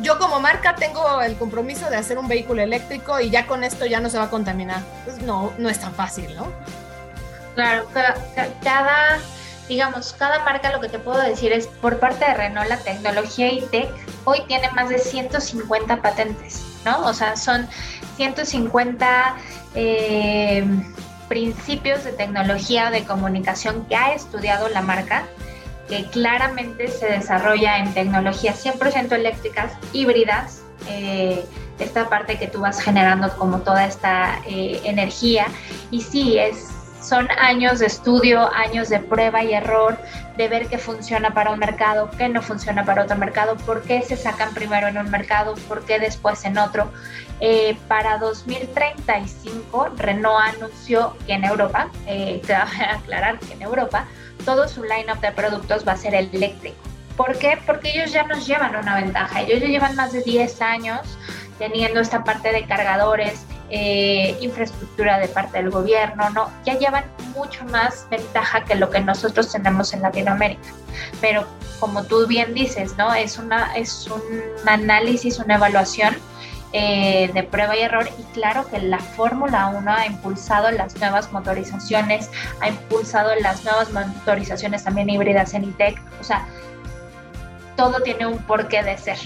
yo 0.00 0.18
como 0.18 0.40
marca 0.40 0.74
tengo 0.76 1.20
el 1.22 1.36
compromiso 1.36 1.90
de 1.90 1.96
hacer 1.96 2.18
un 2.18 2.28
vehículo 2.28 2.62
eléctrico 2.62 3.20
y 3.20 3.30
ya 3.30 3.46
con 3.46 3.64
esto 3.64 3.86
ya 3.86 4.00
no 4.00 4.08
se 4.08 4.18
va 4.18 4.24
a 4.24 4.30
contaminar. 4.30 4.80
Pues 5.04 5.20
no, 5.22 5.52
no 5.58 5.68
es 5.68 5.78
tan 5.78 5.92
fácil, 5.92 6.34
¿no? 6.36 6.50
Claro, 7.54 7.88
cada, 8.62 9.18
digamos, 9.68 10.12
cada 10.12 10.44
marca 10.44 10.70
lo 10.72 10.80
que 10.80 10.88
te 10.88 10.98
puedo 10.98 11.20
decir 11.20 11.52
es, 11.52 11.66
por 11.66 11.98
parte 11.98 12.24
de 12.24 12.34
Renault, 12.34 12.68
la 12.68 12.78
tecnología 12.78 13.52
ITEC 13.52 13.88
hoy 14.24 14.42
tiene 14.46 14.70
más 14.72 14.88
de 14.88 14.98
150 14.98 16.02
patentes. 16.02 16.62
O 17.04 17.12
sea, 17.12 17.36
son 17.36 17.66
150 18.16 19.36
eh, 19.74 20.64
principios 21.28 22.04
de 22.04 22.12
tecnología 22.12 22.90
de 22.90 23.04
comunicación 23.04 23.84
que 23.86 23.96
ha 23.96 24.14
estudiado 24.14 24.68
la 24.68 24.82
marca, 24.82 25.24
que 25.88 26.04
claramente 26.06 26.88
se 26.88 27.06
desarrolla 27.06 27.78
en 27.78 27.92
tecnologías 27.92 28.64
100% 28.64 29.12
eléctricas, 29.12 29.72
híbridas, 29.92 30.62
eh, 30.88 31.44
esta 31.78 32.08
parte 32.08 32.38
que 32.38 32.46
tú 32.46 32.60
vas 32.60 32.80
generando 32.80 33.36
como 33.36 33.58
toda 33.60 33.84
esta 33.84 34.40
eh, 34.46 34.80
energía. 34.84 35.46
Y 35.90 36.00
sí, 36.02 36.38
es 36.38 36.68
son 37.02 37.28
años 37.38 37.78
de 37.78 37.86
estudio, 37.86 38.52
años 38.54 38.88
de 38.88 38.98
prueba 38.98 39.42
y 39.44 39.54
error, 39.54 39.98
de 40.36 40.48
ver 40.48 40.66
qué 40.68 40.78
funciona 40.78 41.32
para 41.32 41.50
un 41.50 41.58
mercado, 41.58 42.10
qué 42.16 42.28
no 42.28 42.42
funciona 42.42 42.84
para 42.84 43.04
otro 43.04 43.16
mercado, 43.16 43.56
por 43.56 43.82
qué 43.82 44.02
se 44.02 44.16
sacan 44.16 44.52
primero 44.54 44.88
en 44.88 44.98
un 44.98 45.10
mercado, 45.10 45.54
por 45.68 45.84
qué 45.84 45.98
después 45.98 46.44
en 46.44 46.58
otro. 46.58 46.90
Eh, 47.40 47.76
para 47.88 48.18
2035, 48.18 49.90
Renault 49.96 50.56
anunció 50.56 51.16
que 51.26 51.34
en 51.34 51.44
Europa, 51.44 51.90
eh, 52.06 52.40
voy 52.42 52.54
a 52.54 52.94
aclarar 52.94 53.38
que 53.38 53.52
en 53.52 53.62
Europa, 53.62 54.06
todo 54.44 54.68
su 54.68 54.82
line-up 54.82 55.20
de 55.20 55.32
productos 55.32 55.86
va 55.86 55.92
a 55.92 55.96
ser 55.96 56.14
eléctrico. 56.14 56.76
¿Por 57.16 57.38
qué? 57.38 57.58
Porque 57.64 57.90
ellos 57.90 58.12
ya 58.12 58.24
nos 58.24 58.46
llevan 58.46 58.76
una 58.76 58.96
ventaja. 58.96 59.40
Ellos 59.40 59.60
ya 59.60 59.66
llevan 59.66 59.96
más 59.96 60.12
de 60.12 60.22
10 60.22 60.60
años 60.60 61.18
teniendo 61.58 62.00
esta 62.00 62.24
parte 62.24 62.52
de 62.52 62.66
cargadores, 62.66 63.44
eh, 63.70 64.36
infraestructura 64.40 65.18
de 65.18 65.28
parte 65.28 65.58
del 65.58 65.70
gobierno, 65.70 66.30
¿no? 66.30 66.50
Ya 66.64 66.78
llevan 66.78 67.04
mucho 67.34 67.64
más 67.66 68.06
ventaja 68.10 68.64
que 68.64 68.74
lo 68.74 68.90
que 68.90 69.00
nosotros 69.00 69.50
tenemos 69.50 69.92
en 69.92 70.02
Latinoamérica. 70.02 70.68
Pero 71.20 71.46
como 71.80 72.04
tú 72.04 72.26
bien 72.26 72.54
dices, 72.54 72.96
¿no? 72.96 73.12
Es, 73.14 73.38
una, 73.38 73.74
es 73.76 74.06
un 74.06 74.22
análisis, 74.66 75.38
una 75.38 75.56
evaluación 75.56 76.16
eh, 76.72 77.30
de 77.32 77.42
prueba 77.42 77.76
y 77.76 77.80
error 77.80 78.08
y 78.18 78.22
claro 78.34 78.68
que 78.68 78.78
la 78.80 78.98
Fórmula 78.98 79.68
1 79.68 79.90
ha 79.90 80.06
impulsado 80.06 80.70
las 80.70 80.96
nuevas 80.96 81.32
motorizaciones, 81.32 82.30
ha 82.60 82.68
impulsado 82.68 83.30
las 83.40 83.64
nuevas 83.64 83.92
motorizaciones 83.92 84.84
también 84.84 85.08
híbridas 85.08 85.54
en 85.54 85.64
ITEC, 85.64 85.98
o 86.20 86.24
sea, 86.24 86.46
todo 87.76 88.00
tiene 88.00 88.26
un 88.26 88.38
porqué 88.38 88.82
de 88.82 88.98
ser. 88.98 89.18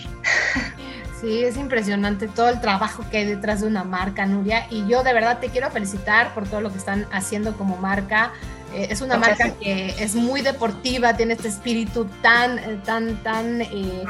Sí, 1.20 1.44
es 1.44 1.58
impresionante 1.58 2.28
todo 2.28 2.48
el 2.48 2.60
trabajo 2.60 3.04
que 3.10 3.18
hay 3.18 3.26
detrás 3.26 3.60
de 3.60 3.66
una 3.66 3.84
marca, 3.84 4.24
Nuria. 4.24 4.66
Y 4.70 4.86
yo 4.86 5.02
de 5.02 5.12
verdad 5.12 5.38
te 5.38 5.50
quiero 5.50 5.70
felicitar 5.70 6.32
por 6.32 6.48
todo 6.48 6.62
lo 6.62 6.72
que 6.72 6.78
están 6.78 7.06
haciendo 7.12 7.54
como 7.58 7.76
marca. 7.76 8.32
Eh, 8.72 8.86
es 8.90 9.02
una 9.02 9.18
marca 9.18 9.50
que 9.50 9.94
es 9.98 10.14
muy 10.14 10.40
deportiva, 10.40 11.14
tiene 11.16 11.34
este 11.34 11.48
espíritu 11.48 12.06
tan, 12.22 12.58
eh, 12.58 12.80
tan, 12.84 13.16
tan 13.22 13.60
eh, 13.60 14.04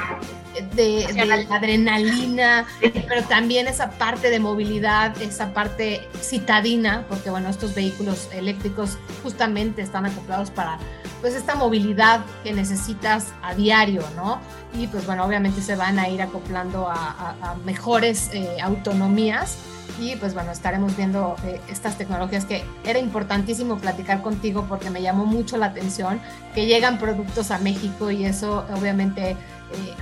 de, 0.75 1.47
adrenalina, 1.51 2.67
pero 2.81 3.23
también 3.25 3.67
esa 3.67 3.91
parte 3.91 4.29
de 4.29 4.39
movilidad, 4.39 5.21
esa 5.23 5.55
parte 5.55 6.07
citadina, 6.21 7.07
porque 7.09 7.31
bueno, 7.31 7.49
estos 7.49 7.75
vehículos 7.75 8.29
eléctricos 8.33 8.99
justamente 9.23 9.81
están 9.81 10.05
acoplados 10.05 10.51
para 10.51 10.79
pues 11.21 11.35
esta 11.35 11.55
movilidad 11.55 12.21
que 12.45 12.53
necesitas 12.53 13.29
a 13.43 13.55
diario, 13.55 14.03
¿no? 14.17 14.41
Y 14.75 14.87
pues 14.87 15.07
bueno, 15.07 15.25
obviamente 15.25 15.61
se 15.63 15.77
van 15.77 15.99
a 15.99 16.09
ir 16.09 16.23
acoplando 16.23 16.89
a, 16.89 17.57
mejores 17.65 18.31
autonomías 18.63 19.59
y 20.01 20.17
pues 20.17 20.35
bueno, 20.35 20.51
estaremos 20.51 20.97
viendo 20.97 21.37
eh, 21.45 21.61
estas 21.69 21.99
tecnologías 21.99 22.45
que 22.45 22.65
era 22.85 22.99
importantísimo 22.99 23.79
platicar 23.79 24.23
contigo 24.23 24.67
porque 24.69 24.91
me 24.91 25.03
llamó 25.03 25.27
mucho 25.27 25.57
la 25.57 25.67
atención 25.67 26.21
que 26.55 26.67
llegan 26.67 26.99
productos 26.99 27.51
a 27.51 27.59
México 27.59 28.11
y 28.11 28.25
eso 28.25 28.65
obviamente 28.75 29.31
eh, 29.31 29.37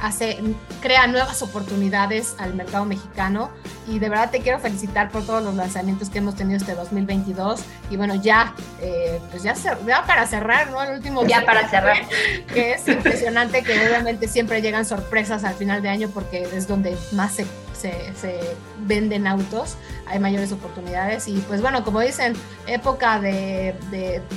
hace, 0.00 0.38
crea 0.80 1.06
nuevas 1.08 1.42
oportunidades 1.42 2.36
al 2.38 2.54
mercado 2.54 2.84
mexicano 2.84 3.50
y 3.88 3.98
de 3.98 4.08
verdad 4.08 4.30
te 4.30 4.40
quiero 4.40 4.58
felicitar 4.58 5.10
por 5.10 5.24
todos 5.24 5.42
los 5.42 5.54
lanzamientos 5.54 6.10
que 6.10 6.18
hemos 6.18 6.34
tenido 6.36 6.58
este 6.58 6.74
2022 6.74 7.60
y 7.90 7.96
bueno 7.96 8.14
ya 8.14 8.54
eh, 8.80 9.20
pues 9.30 9.42
ya, 9.42 9.54
ya, 9.86 10.04
para 10.04 10.26
cerrar 10.26 10.70
no 10.70 10.82
el 10.82 10.92
último 10.92 11.26
ya 11.26 11.44
para 11.44 11.68
cerrar. 11.68 11.98
que 12.54 12.72
es 12.72 12.86
impresionante 12.86 13.62
que 13.62 13.72
obviamente 13.86 14.28
siempre 14.28 14.62
llegan 14.62 14.84
sorpresas 14.84 15.44
al 15.44 15.54
final 15.54 15.82
de 15.82 15.88
año 15.88 16.08
porque 16.12 16.42
es 16.42 16.68
donde 16.68 16.96
más 17.12 17.34
se 17.34 17.46
se, 17.78 18.56
venden 18.80 19.26
autos, 19.26 19.76
hay 20.06 20.18
mayores 20.18 20.52
oportunidades. 20.52 21.28
Y 21.28 21.38
pues 21.48 21.60
bueno, 21.60 21.84
como 21.84 22.00
dicen, 22.00 22.34
época 22.66 23.20
de, 23.20 23.74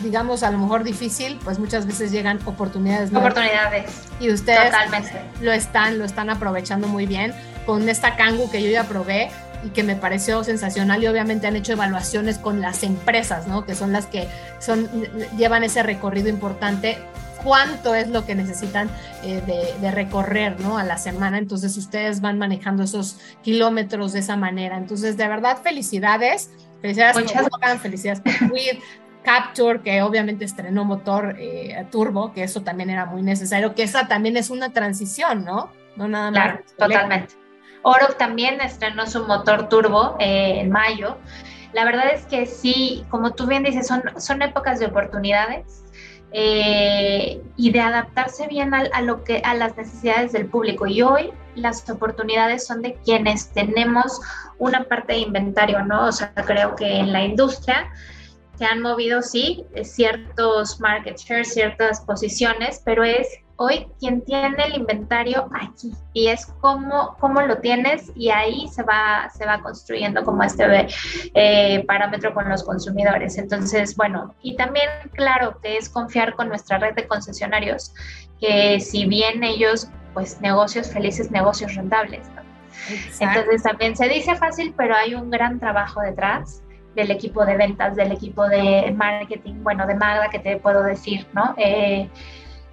digamos, 0.04 0.44
a 0.44 0.52
lo 0.52 0.58
mejor 0.58 0.84
difícil, 0.84 1.40
pues 1.44 1.60
muchas 1.60 1.86
veces 1.86 2.12
llegan 2.12 2.40
oportunidades. 2.46 3.14
Oportunidades. 3.14 3.92
Y 4.20 4.32
ustedes 4.32 4.74
lo 5.42 5.52
están, 5.52 5.98
lo 5.98 6.06
están 6.06 6.30
aprovechando 6.30 6.88
muy 6.88 7.06
bien. 7.06 7.34
Con 7.66 7.88
esta 7.90 8.16
Kangu 8.16 8.50
que 8.50 8.64
yo 8.64 8.70
ya 8.70 8.86
probé 8.86 9.32
y 9.64 9.70
que 9.70 9.84
me 9.84 9.96
pareció 9.96 10.44
sensacional 10.44 11.04
y 11.04 11.08
obviamente 11.08 11.48
han 11.48 11.56
hecho 11.56 11.74
evaluaciones 11.74 12.38
con 12.38 12.62
las 12.62 12.84
empresas, 12.84 13.48
¿no? 13.48 13.66
Que 13.66 13.76
son 13.76 13.92
las 13.92 14.08
que 14.08 14.28
son, 14.60 14.90
llevan 15.38 15.64
ese 15.64 15.84
recorrido 15.84 16.30
importante 16.30 16.98
cuánto 17.44 17.96
es 17.96 18.10
lo 18.10 18.26
que 18.26 18.36
necesitan 18.36 18.90
eh, 19.24 19.42
de, 19.80 19.92
recorrer 19.92 20.60
¿no? 20.60 20.78
a 20.78 20.84
la 20.84 20.98
semana. 20.98 21.38
Entonces 21.38 21.76
ustedes 21.78 22.22
van 22.22 22.38
manejando 22.38 22.84
esos 22.84 23.20
kilómetros 23.42 24.14
de 24.14 24.20
esa 24.20 24.38
manera. 24.38 24.78
Entonces, 24.78 25.18
de 25.18 25.28
verdad, 25.28 25.58
felicidades. 25.62 26.52
Felicidades 26.82 27.16
Muchas 27.16 27.50
por 27.50 27.80
felicidades 27.80 28.22
por 28.22 28.34
Capture, 29.24 29.82
que 29.82 30.02
obviamente 30.02 30.46
estrenó 30.46 30.84
motor 30.84 31.36
eh, 31.38 31.86
turbo, 31.92 32.34
que 32.34 32.44
eso 32.44 32.62
también 32.62 32.90
era 32.90 33.06
muy 33.06 33.22
necesario, 33.22 33.76
que 33.76 33.84
esa 33.84 34.08
también 34.08 34.36
es 34.36 34.50
una 34.50 34.74
transición, 34.74 35.46
¿no? 35.46 35.70
No 35.96 36.08
nada 36.08 36.32
más. 36.32 36.44
Claro, 36.44 36.64
totalmente. 36.76 37.36
Oro 37.84 38.08
también 38.18 38.62
estrenó 38.62 39.08
su 39.08 39.26
motor 39.26 39.70
turbo 39.70 40.16
eh, 40.20 40.60
en 40.60 40.72
mayo. 40.72 41.18
La 41.74 41.86
verdad 41.86 42.12
es 42.14 42.26
que 42.26 42.46
sí, 42.46 43.06
como 43.10 43.34
tú 43.34 43.48
bien 43.48 43.64
dices, 43.64 43.88
son, 43.88 44.04
son 44.18 44.42
épocas 44.42 44.80
de 44.80 44.88
oportunidades 44.88 45.84
eh, 46.34 47.42
y 47.58 47.72
de 47.72 47.80
adaptarse 47.80 48.48
bien 48.48 48.74
a, 48.74 49.02
lo 49.02 49.24
que, 49.24 49.42
a 49.44 49.54
las 49.54 49.76
necesidades 49.78 50.32
del 50.32 50.48
público. 50.48 50.86
Y 50.86 51.02
hoy 51.02 51.32
las 51.56 51.90
oportunidades 51.90 52.66
son 52.68 52.82
de 52.82 52.96
quienes 53.04 53.52
tenemos 53.52 54.20
una 54.58 54.84
parte 54.84 55.14
de 55.14 55.20
inventario, 55.20 55.84
¿no? 55.84 56.08
O 56.08 56.12
sea, 56.12 56.34
creo 56.34 56.76
que 56.76 57.00
en 57.00 57.12
la 57.12 57.24
industria 57.24 57.90
se 58.58 58.66
han 58.66 58.82
movido, 58.82 59.22
sí, 59.22 59.66
ciertos 59.84 60.80
market 60.80 61.18
shares, 61.18 61.54
ciertas 61.54 62.02
posiciones, 62.02 62.82
pero 62.86 63.04
es 63.04 63.28
hoy 63.62 63.88
quien 64.00 64.22
tiene 64.22 64.64
el 64.66 64.76
inventario 64.76 65.48
aquí 65.54 65.92
y 66.14 66.28
es 66.28 66.48
cómo, 66.62 67.16
cómo 67.20 67.42
lo 67.42 67.60
tienes 67.60 68.12
y 68.16 68.30
ahí 68.30 68.68
se 68.70 68.82
va, 68.82 69.30
se 69.30 69.46
va 69.46 69.62
construyendo 69.62 70.24
como 70.24 70.42
este 70.42 70.88
eh, 71.36 71.84
parámetro 71.86 72.34
con 72.34 72.50
los 72.50 72.64
consumidores. 72.64 73.38
Entonces, 73.38 73.96
bueno, 73.96 74.34
y 74.42 74.56
también 74.56 74.90
claro 75.14 75.60
que 75.62 75.78
es 75.78 75.90
confiar 75.90 76.36
con 76.36 76.50
nuestra 76.50 76.80
red 76.80 76.96
de 76.96 77.08
concesionarios, 77.08 77.94
que 78.40 78.80
si 78.80 79.06
bien 79.06 79.44
ellos, 79.44 79.90
pues 80.16 80.42
negocios 80.42 80.90
felices, 80.90 81.30
negocios 81.30 81.76
rentables. 81.76 82.28
Entonces 83.20 83.62
también 83.62 83.96
se 83.96 84.10
dice 84.10 84.36
fácil, 84.36 84.74
pero 84.76 84.96
hay 84.96 85.14
un 85.14 85.30
gran 85.30 85.60
trabajo 85.60 86.02
detrás 86.02 86.64
del 86.96 87.12
equipo 87.12 87.46
de 87.46 87.56
ventas, 87.58 87.96
del 87.96 88.12
equipo 88.12 88.48
de 88.50 88.92
marketing, 88.98 89.62
bueno, 89.62 89.86
de 89.86 89.96
Magda, 89.96 90.30
que 90.30 90.40
te 90.40 90.58
puedo 90.58 90.82
decir, 90.84 91.28
¿no? 91.34 91.54
Eh, 91.58 92.10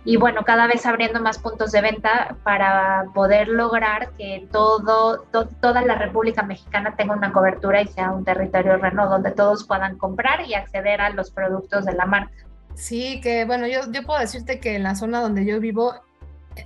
y 0.05 0.17
bueno, 0.17 0.45
cada 0.45 0.67
vez 0.67 0.87
abriendo 0.87 1.21
más 1.21 1.39
puntos 1.39 1.73
de 1.73 1.81
venta 1.81 2.37
para 2.43 3.07
poder 3.15 3.49
lograr 3.49 4.13
que 4.17 4.49
todo, 4.51 5.27
toda 5.61 5.83
la 5.83 5.97
República 5.97 6.43
Mexicana 6.43 6.95
tenga 6.97 7.15
una 7.15 7.33
cobertura 7.33 7.83
y 7.83 7.89
sea 7.89 8.13
un 8.13 8.25
territorio 8.25 8.77
Renault 8.77 9.11
donde 9.11 9.33
todos 9.33 9.67
puedan 9.67 9.99
comprar 9.99 10.47
y 10.47 10.55
acceder 10.55 11.01
a 11.01 11.11
los 11.11 11.31
productos 11.31 11.85
de 11.85 11.95
la 11.95 12.07
marca. 12.07 12.33
Sí, 12.75 13.21
que 13.21 13.45
bueno, 13.45 13.67
yo, 13.67 13.81
yo 13.91 14.03
puedo 14.05 14.21
decirte 14.21 14.61
que 14.61 14.77
en 14.77 14.85
la 14.85 14.95
zona 14.95 15.21
donde 15.21 15.45
yo 15.45 15.61
vivo 15.61 15.95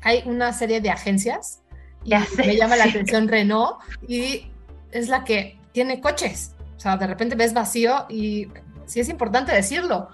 hay 0.03 0.23
una 0.27 0.53
serie 0.53 0.81
de 0.81 0.91
agencias 0.91 1.63
y 2.05 2.15
me 2.37 2.57
llama 2.57 2.77
la 2.77 2.85
atención 2.91 3.29
Renault 3.29 3.79
y 4.07 4.51
es 4.91 5.09
la 5.09 5.25
que 5.25 5.59
tiene 5.73 6.01
coches. 6.01 6.55
O 6.77 6.81
sea, 6.81 6.97
de 6.97 7.07
repente 7.07 7.35
ves 7.35 7.55
vacío 7.55 8.07
y 8.09 8.49
sí 8.87 9.01
es 9.01 9.09
importante 9.09 9.53
decirlo 9.55 10.09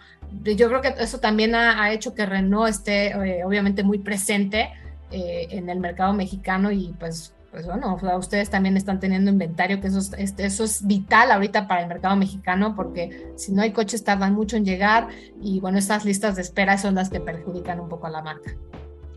yo 0.44 0.68
creo 0.68 0.80
que 0.80 0.94
eso 0.98 1.18
también 1.18 1.54
ha, 1.54 1.92
hecho 1.92 2.14
que 2.14 2.26
Renault 2.26 2.68
esté 2.68 3.08
eh, 3.08 3.44
obviamente 3.44 3.82
muy 3.82 3.98
presente 3.98 4.70
eh, 5.10 5.48
en 5.50 5.68
el 5.68 5.80
mercado 5.80 6.12
mexicano 6.12 6.70
y 6.70 6.94
pues, 6.98 7.34
pues 7.50 7.66
bueno, 7.66 7.98
ustedes 8.18 8.50
también 8.50 8.76
están 8.76 9.00
teniendo 9.00 9.30
inventario, 9.30 9.80
que 9.80 9.88
eso 9.88 9.98
es, 9.98 10.12
este, 10.18 10.46
eso 10.46 10.64
es 10.64 10.86
vital 10.86 11.30
ahorita 11.30 11.66
para 11.66 11.82
el 11.82 11.88
mercado 11.88 12.16
mexicano 12.16 12.74
porque 12.74 13.32
si 13.36 13.52
no 13.52 13.62
hay 13.62 13.72
coches 13.72 14.04
tardan 14.04 14.34
mucho 14.34 14.56
en 14.56 14.64
llegar 14.64 15.08
y 15.40 15.60
bueno, 15.60 15.78
estas 15.78 16.04
listas 16.04 16.36
de 16.36 16.42
espera 16.42 16.78
son 16.78 16.94
las 16.94 17.08
que 17.10 17.20
perjudican 17.20 17.80
un 17.80 17.88
poco 17.88 18.06
a 18.06 18.10
la 18.10 18.22
marca. 18.22 18.52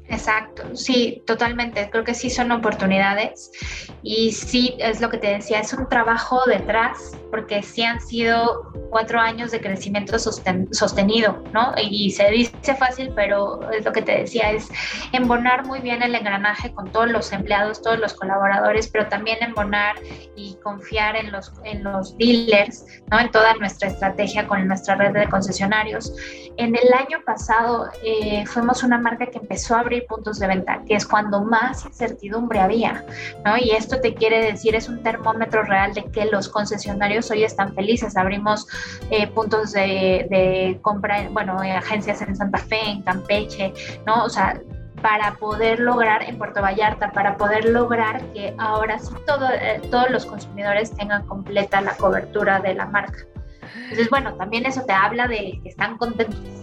Exacto, 0.07 0.75
sí, 0.75 1.23
totalmente. 1.25 1.89
Creo 1.89 2.03
que 2.03 2.13
sí 2.13 2.29
son 2.29 2.51
oportunidades 2.51 3.49
y 4.03 4.33
sí 4.33 4.75
es 4.79 4.99
lo 4.99 5.09
que 5.09 5.17
te 5.17 5.27
decía, 5.27 5.61
es 5.61 5.71
un 5.73 5.87
trabajo 5.87 6.41
detrás 6.45 7.13
porque 7.31 7.63
sí 7.63 7.83
han 7.83 7.99
sido 8.01 8.71
cuatro 8.89 9.19
años 9.19 9.51
de 9.51 9.61
crecimiento 9.61 10.19
sostenido, 10.19 11.43
¿no? 11.53 11.73
Y 11.81 12.11
se 12.11 12.29
dice 12.29 12.75
fácil, 12.75 13.11
pero 13.15 13.71
es 13.71 13.85
lo 13.85 13.91
que 13.91 14.01
te 14.01 14.19
decía, 14.19 14.51
es 14.51 14.69
embonar 15.13 15.65
muy 15.65 15.79
bien 15.79 16.03
el 16.03 16.13
engranaje 16.13 16.73
con 16.73 16.91
todos 16.91 17.09
los 17.09 17.31
empleados, 17.31 17.81
todos 17.81 17.97
los 17.99 18.13
colaboradores, 18.13 18.89
pero 18.89 19.07
también 19.07 19.37
embonar 19.41 19.95
y 20.35 20.57
confiar 20.63 21.15
en 21.15 21.31
los, 21.31 21.53
en 21.63 21.83
los 21.83 22.17
dealers, 22.17 22.85
¿no? 23.09 23.19
En 23.19 23.31
toda 23.31 23.53
nuestra 23.55 23.87
estrategia 23.87 24.47
con 24.47 24.67
nuestra 24.67 24.95
red 24.95 25.13
de 25.13 25.27
concesionarios. 25.29 26.13
En 26.57 26.75
el 26.75 26.93
año 26.93 27.23
pasado 27.25 27.89
eh, 28.03 28.45
fuimos 28.45 28.83
una 28.83 28.97
marca 28.97 29.25
que 29.27 29.37
empezó 29.37 29.75
a 29.75 29.79
abrir 29.79 30.05
puntos 30.05 30.37
de 30.39 30.47
venta, 30.47 30.81
que 30.85 30.95
es 30.95 31.07
cuando 31.07 31.41
más 31.43 31.85
incertidumbre 31.85 32.59
había, 32.59 33.05
¿no? 33.45 33.57
Y 33.57 33.71
esto 33.71 34.01
te 34.01 34.13
quiere 34.13 34.43
decir, 34.43 34.75
es 34.75 34.89
un 34.89 35.01
termómetro 35.01 35.63
real 35.63 35.93
de 35.93 36.03
que 36.11 36.25
los 36.25 36.49
concesionarios 36.49 37.20
hoy 37.29 37.43
están 37.43 37.75
felices. 37.75 38.17
Abrimos 38.17 38.67
eh, 39.09 39.27
puntos 39.27 39.73
de, 39.73 40.79
compra, 40.81 41.27
bueno, 41.29 41.61
eh, 41.63 41.71
agencias 41.71 42.21
en 42.21 42.35
Santa 42.35 42.57
Fe, 42.57 42.81
en 42.89 43.01
Campeche, 43.03 43.73
¿no? 44.05 44.23
O 44.23 44.29
sea, 44.29 44.59
para 45.01 45.33
poder 45.33 45.79
lograr 45.79 46.23
en 46.23 46.37
Puerto 46.37 46.61
Vallarta, 46.61 47.11
para 47.11 47.37
poder 47.37 47.65
lograr 47.65 48.21
que 48.33 48.53
ahora 48.57 48.99
sí 48.99 49.13
todo, 49.25 49.49
eh, 49.51 49.81
todos 49.89 50.09
los 50.09 50.25
consumidores 50.25 50.91
tengan 50.95 51.25
completa 51.27 51.81
la 51.81 51.95
cobertura 51.95 52.59
de 52.59 52.75
la 52.75 52.85
marca. 52.85 53.25
Entonces, 53.75 54.09
bueno, 54.09 54.33
también 54.35 54.65
eso 54.65 54.83
te 54.85 54.93
habla 54.93 55.27
de 55.27 55.59
que 55.63 55.69
están 55.69 55.97
contentos. 55.97 56.60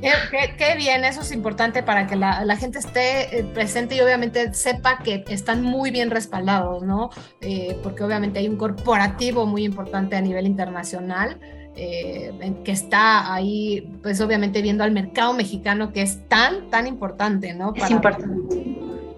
Qué, 0.00 0.74
bien, 0.76 1.04
eso 1.04 1.22
es 1.22 1.32
importante 1.32 1.82
para 1.82 2.06
que 2.06 2.16
la, 2.16 2.56
gente 2.56 2.78
esté 2.78 3.38
eh, 3.38 3.44
presente 3.44 3.96
y 3.96 4.00
obviamente 4.00 4.52
sepa 4.54 4.98
que 4.98 5.24
están 5.28 5.62
muy 5.62 5.90
bien 5.90 6.10
respaldados, 6.10 6.82
¿no? 6.82 7.10
Eh, 7.40 7.78
porque 7.82 8.04
obviamente 8.04 8.38
hay 8.38 8.48
un 8.48 8.56
corporativo 8.56 9.46
muy 9.46 9.64
importante 9.64 10.16
a 10.16 10.20
nivel 10.20 10.46
internacional. 10.46 11.40
Eh, 11.76 12.32
que 12.64 12.70
está 12.70 13.34
ahí, 13.34 13.98
pues 14.00 14.20
obviamente 14.20 14.62
viendo 14.62 14.84
al 14.84 14.92
mercado 14.92 15.34
mexicano 15.34 15.92
que 15.92 16.02
es 16.02 16.28
tan, 16.28 16.70
tan 16.70 16.86
importante, 16.86 17.52
¿no? 17.52 17.74
es 17.74 17.90
importante 17.90 18.28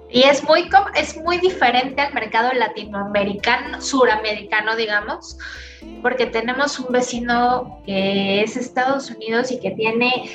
Y 0.09 0.23
es 0.23 0.45
muy, 0.45 0.69
es 0.95 1.17
muy 1.17 1.39
diferente 1.39 2.01
al 2.01 2.15
mercado 2.15 2.53
latinoamericano, 2.53 3.81
suramericano, 3.81 4.77
digamos, 4.77 5.37
porque 6.01 6.27
tenemos 6.27 6.79
un 6.79 6.93
vecino 6.93 7.83
que 7.85 8.43
es 8.43 8.57
Estados 8.57 9.11
Unidos 9.11 9.51
y 9.51 9.59
que 9.59 9.73
tiene 9.73 10.31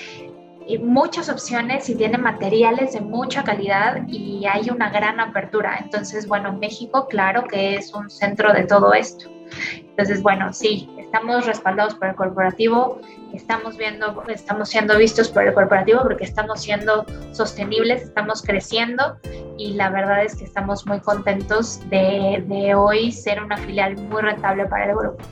muchas 0.79 1.29
opciones 1.29 1.89
y 1.89 1.95
tiene 1.95 2.17
materiales 2.17 2.93
de 2.93 3.01
mucha 3.01 3.43
calidad 3.43 4.07
y 4.07 4.45
hay 4.45 4.69
una 4.69 4.89
gran 4.89 5.19
apertura. 5.19 5.77
Entonces, 5.81 6.27
bueno, 6.27 6.53
México, 6.53 7.07
claro 7.07 7.43
que 7.43 7.75
es 7.75 7.93
un 7.93 8.09
centro 8.09 8.53
de 8.53 8.63
todo 8.63 8.93
esto. 8.93 9.29
Entonces, 9.75 10.21
bueno, 10.21 10.53
sí, 10.53 10.89
estamos 10.97 11.45
respaldados 11.45 11.95
por 11.95 12.07
el 12.07 12.15
corporativo, 12.15 13.01
estamos 13.33 13.77
viendo, 13.77 14.23
estamos 14.27 14.69
siendo 14.69 14.97
vistos 14.97 15.29
por 15.29 15.43
el 15.43 15.53
corporativo 15.53 16.01
porque 16.03 16.23
estamos 16.23 16.61
siendo 16.61 17.05
sostenibles, 17.31 18.03
estamos 18.03 18.41
creciendo 18.41 19.17
y 19.57 19.73
la 19.73 19.89
verdad 19.89 20.23
es 20.23 20.35
que 20.35 20.45
estamos 20.45 20.85
muy 20.87 20.99
contentos 20.99 21.79
de, 21.89 22.43
de 22.47 22.75
hoy 22.75 23.11
ser 23.11 23.43
una 23.43 23.57
filial 23.57 23.97
muy 23.97 24.21
rentable 24.21 24.65
para 24.65 24.85
el 24.85 24.95
grupo. 24.95 25.23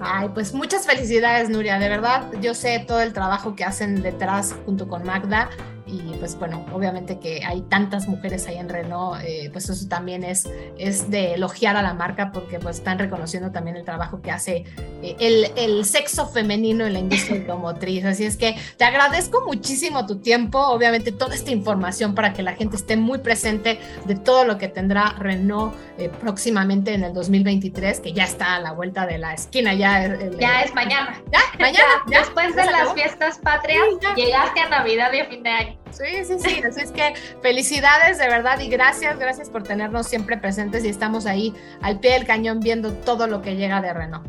Ay, 0.00 0.28
pues 0.34 0.52
muchas 0.52 0.86
felicidades, 0.86 1.48
Nuria. 1.48 1.78
De 1.78 1.88
verdad, 1.88 2.24
yo 2.40 2.54
sé 2.54 2.84
todo 2.86 3.00
el 3.00 3.12
trabajo 3.12 3.54
que 3.54 3.64
hacen 3.64 4.02
detrás 4.02 4.54
junto 4.64 4.88
con 4.88 5.04
Magda 5.04 5.48
y 5.92 6.16
pues 6.18 6.38
bueno, 6.38 6.64
obviamente 6.72 7.18
que 7.18 7.44
hay 7.44 7.60
tantas 7.62 8.08
mujeres 8.08 8.46
ahí 8.46 8.56
en 8.56 8.68
Renault, 8.68 9.20
eh, 9.22 9.50
pues 9.52 9.68
eso 9.68 9.86
también 9.88 10.24
es, 10.24 10.48
es 10.78 11.10
de 11.10 11.34
elogiar 11.34 11.76
a 11.76 11.82
la 11.82 11.92
marca 11.92 12.32
porque 12.32 12.58
pues 12.58 12.78
están 12.78 12.98
reconociendo 12.98 13.50
también 13.50 13.76
el 13.76 13.84
trabajo 13.84 14.22
que 14.22 14.30
hace 14.30 14.64
eh, 15.02 15.16
el, 15.20 15.52
el, 15.56 15.84
sexo 15.84 16.26
femenino 16.26 16.86
en 16.86 16.94
la 16.94 16.98
industria 17.00 17.40
automotriz. 17.40 18.04
Así 18.06 18.24
es 18.24 18.38
que 18.38 18.56
te 18.78 18.84
agradezco 18.84 19.44
muchísimo 19.46 20.06
tu 20.06 20.20
tiempo, 20.20 20.58
obviamente 20.58 21.12
toda 21.12 21.34
esta 21.34 21.50
información 21.50 22.14
para 22.14 22.32
que 22.32 22.42
la 22.42 22.54
gente 22.54 22.76
esté 22.76 22.96
muy 22.96 23.18
presente 23.18 23.78
de 24.06 24.14
todo 24.14 24.44
lo 24.44 24.56
que 24.56 24.68
tendrá 24.68 25.14
Renault 25.18 25.74
eh, 25.98 26.08
próximamente 26.08 26.94
en 26.94 27.04
el 27.04 27.12
2023, 27.12 28.00
que 28.00 28.12
ya 28.12 28.24
está 28.24 28.54
a 28.54 28.60
la 28.60 28.72
vuelta 28.72 29.06
de 29.06 29.18
la 29.18 29.34
esquina, 29.34 29.74
ya, 29.74 30.18
ya 30.38 30.62
es 30.62 30.74
mañana. 30.74 31.20
Ya, 31.30 31.40
mañana. 31.58 31.84
Después 32.06 32.56
de 32.56 32.64
las 32.64 32.94
fiestas 32.94 33.38
patrias, 33.38 33.82
llegaste 34.16 34.60
a 34.60 34.68
Navidad 34.70 35.12
y 35.12 35.20
a 35.20 35.26
fin 35.26 35.42
de 35.42 35.50
año. 35.50 35.81
Sí, 35.92 36.24
sí, 36.24 36.36
sí. 36.38 36.62
Así 36.66 36.80
es 36.80 36.90
que 36.90 37.14
felicidades 37.42 38.18
de 38.18 38.28
verdad 38.28 38.58
y 38.60 38.68
gracias, 38.68 39.18
gracias 39.18 39.50
por 39.50 39.62
tenernos 39.62 40.06
siempre 40.06 40.36
presentes 40.36 40.84
y 40.84 40.88
estamos 40.88 41.26
ahí 41.26 41.54
al 41.82 42.00
pie 42.00 42.12
del 42.12 42.26
cañón 42.26 42.60
viendo 42.60 42.92
todo 42.92 43.26
lo 43.26 43.42
que 43.42 43.56
llega 43.56 43.80
de 43.80 43.92
Renault. 43.92 44.26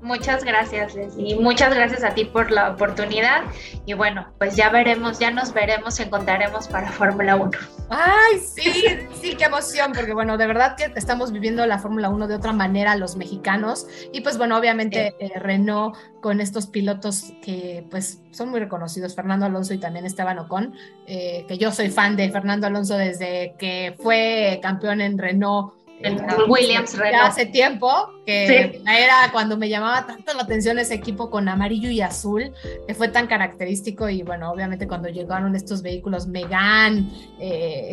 Muchas 0.00 0.44
gracias, 0.44 0.94
Leslie. 0.94 1.36
Muchas 1.36 1.74
gracias 1.74 2.04
a 2.04 2.14
ti 2.14 2.24
por 2.24 2.50
la 2.50 2.70
oportunidad. 2.70 3.42
Y 3.84 3.94
bueno, 3.94 4.28
pues 4.38 4.56
ya 4.56 4.70
veremos, 4.70 5.18
ya 5.18 5.30
nos 5.30 5.52
veremos, 5.52 5.98
encontraremos 6.00 6.68
para 6.68 6.90
Fórmula 6.90 7.36
1. 7.36 7.50
Ay, 7.90 8.38
sí, 8.38 8.84
sí, 9.20 9.34
qué 9.36 9.44
emoción, 9.44 9.92
porque 9.92 10.12
bueno, 10.12 10.36
de 10.36 10.46
verdad 10.46 10.76
que 10.76 10.92
estamos 10.94 11.32
viviendo 11.32 11.66
la 11.66 11.78
Fórmula 11.78 12.10
1 12.10 12.28
de 12.28 12.34
otra 12.34 12.52
manera 12.52 12.96
los 12.96 13.16
mexicanos. 13.16 13.86
Y 14.12 14.20
pues 14.20 14.38
bueno, 14.38 14.56
obviamente 14.56 15.14
eh, 15.18 15.38
Renault 15.38 15.96
con 16.20 16.40
estos 16.40 16.66
pilotos 16.66 17.32
que 17.42 17.86
pues 17.90 18.20
son 18.30 18.50
muy 18.50 18.60
reconocidos, 18.60 19.14
Fernando 19.14 19.46
Alonso 19.46 19.74
y 19.74 19.78
también 19.78 20.04
Esteban 20.04 20.38
Ocon, 20.38 20.74
eh, 21.06 21.44
que 21.48 21.58
yo 21.58 21.72
soy 21.72 21.90
fan 21.90 22.16
de 22.16 22.30
Fernando 22.30 22.66
Alonso 22.66 22.96
desde 22.96 23.54
que 23.58 23.96
fue 23.98 24.60
campeón 24.62 25.00
en 25.00 25.18
Renault 25.18 25.77
el 26.00 26.20
Williams 26.48 26.92
ya 26.92 27.26
hace 27.26 27.46
tiempo, 27.46 28.12
que 28.24 28.80
era 28.86 29.30
cuando 29.32 29.56
me 29.56 29.68
llamaba 29.68 30.06
tanto 30.06 30.32
la 30.34 30.42
atención 30.42 30.78
ese 30.78 30.94
equipo 30.94 31.30
con 31.30 31.48
amarillo 31.48 31.90
y 31.90 32.00
azul, 32.00 32.52
que 32.86 32.94
fue 32.94 33.08
tan 33.08 33.26
característico 33.26 34.08
y 34.08 34.22
bueno, 34.22 34.50
obviamente 34.50 34.86
cuando 34.86 35.08
llegaron 35.08 35.54
estos 35.56 35.82
vehículos 35.82 36.26
Megan, 36.26 37.10
eh, 37.40 37.90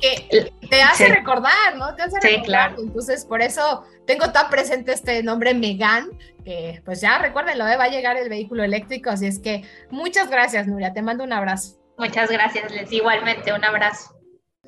que 0.00 0.52
te 0.68 0.82
hace 0.82 1.08
recordar, 1.08 1.76
¿no? 1.76 1.94
Te 1.94 2.02
hace 2.02 2.20
recordar. 2.20 2.44
Claro. 2.44 2.76
Entonces, 2.82 3.24
por 3.24 3.42
eso 3.42 3.84
tengo 4.06 4.30
tan 4.32 4.50
presente 4.50 4.92
este 4.92 5.22
nombre 5.22 5.54
Megan, 5.54 6.10
que 6.44 6.82
pues 6.84 7.00
ya 7.00 7.18
recuérdenlo, 7.18 7.66
¿eh? 7.66 7.76
va 7.76 7.84
a 7.84 7.88
llegar 7.88 8.16
el 8.16 8.28
vehículo 8.28 8.64
eléctrico, 8.64 9.10
así 9.10 9.26
es 9.26 9.38
que 9.38 9.64
muchas 9.90 10.30
gracias, 10.30 10.66
Nuria, 10.66 10.92
te 10.92 11.02
mando 11.02 11.24
un 11.24 11.32
abrazo. 11.32 11.76
Muchas 11.98 12.30
gracias, 12.30 12.70
Les, 12.70 12.92
igualmente, 12.92 13.52
un 13.52 13.64
abrazo. 13.64 14.15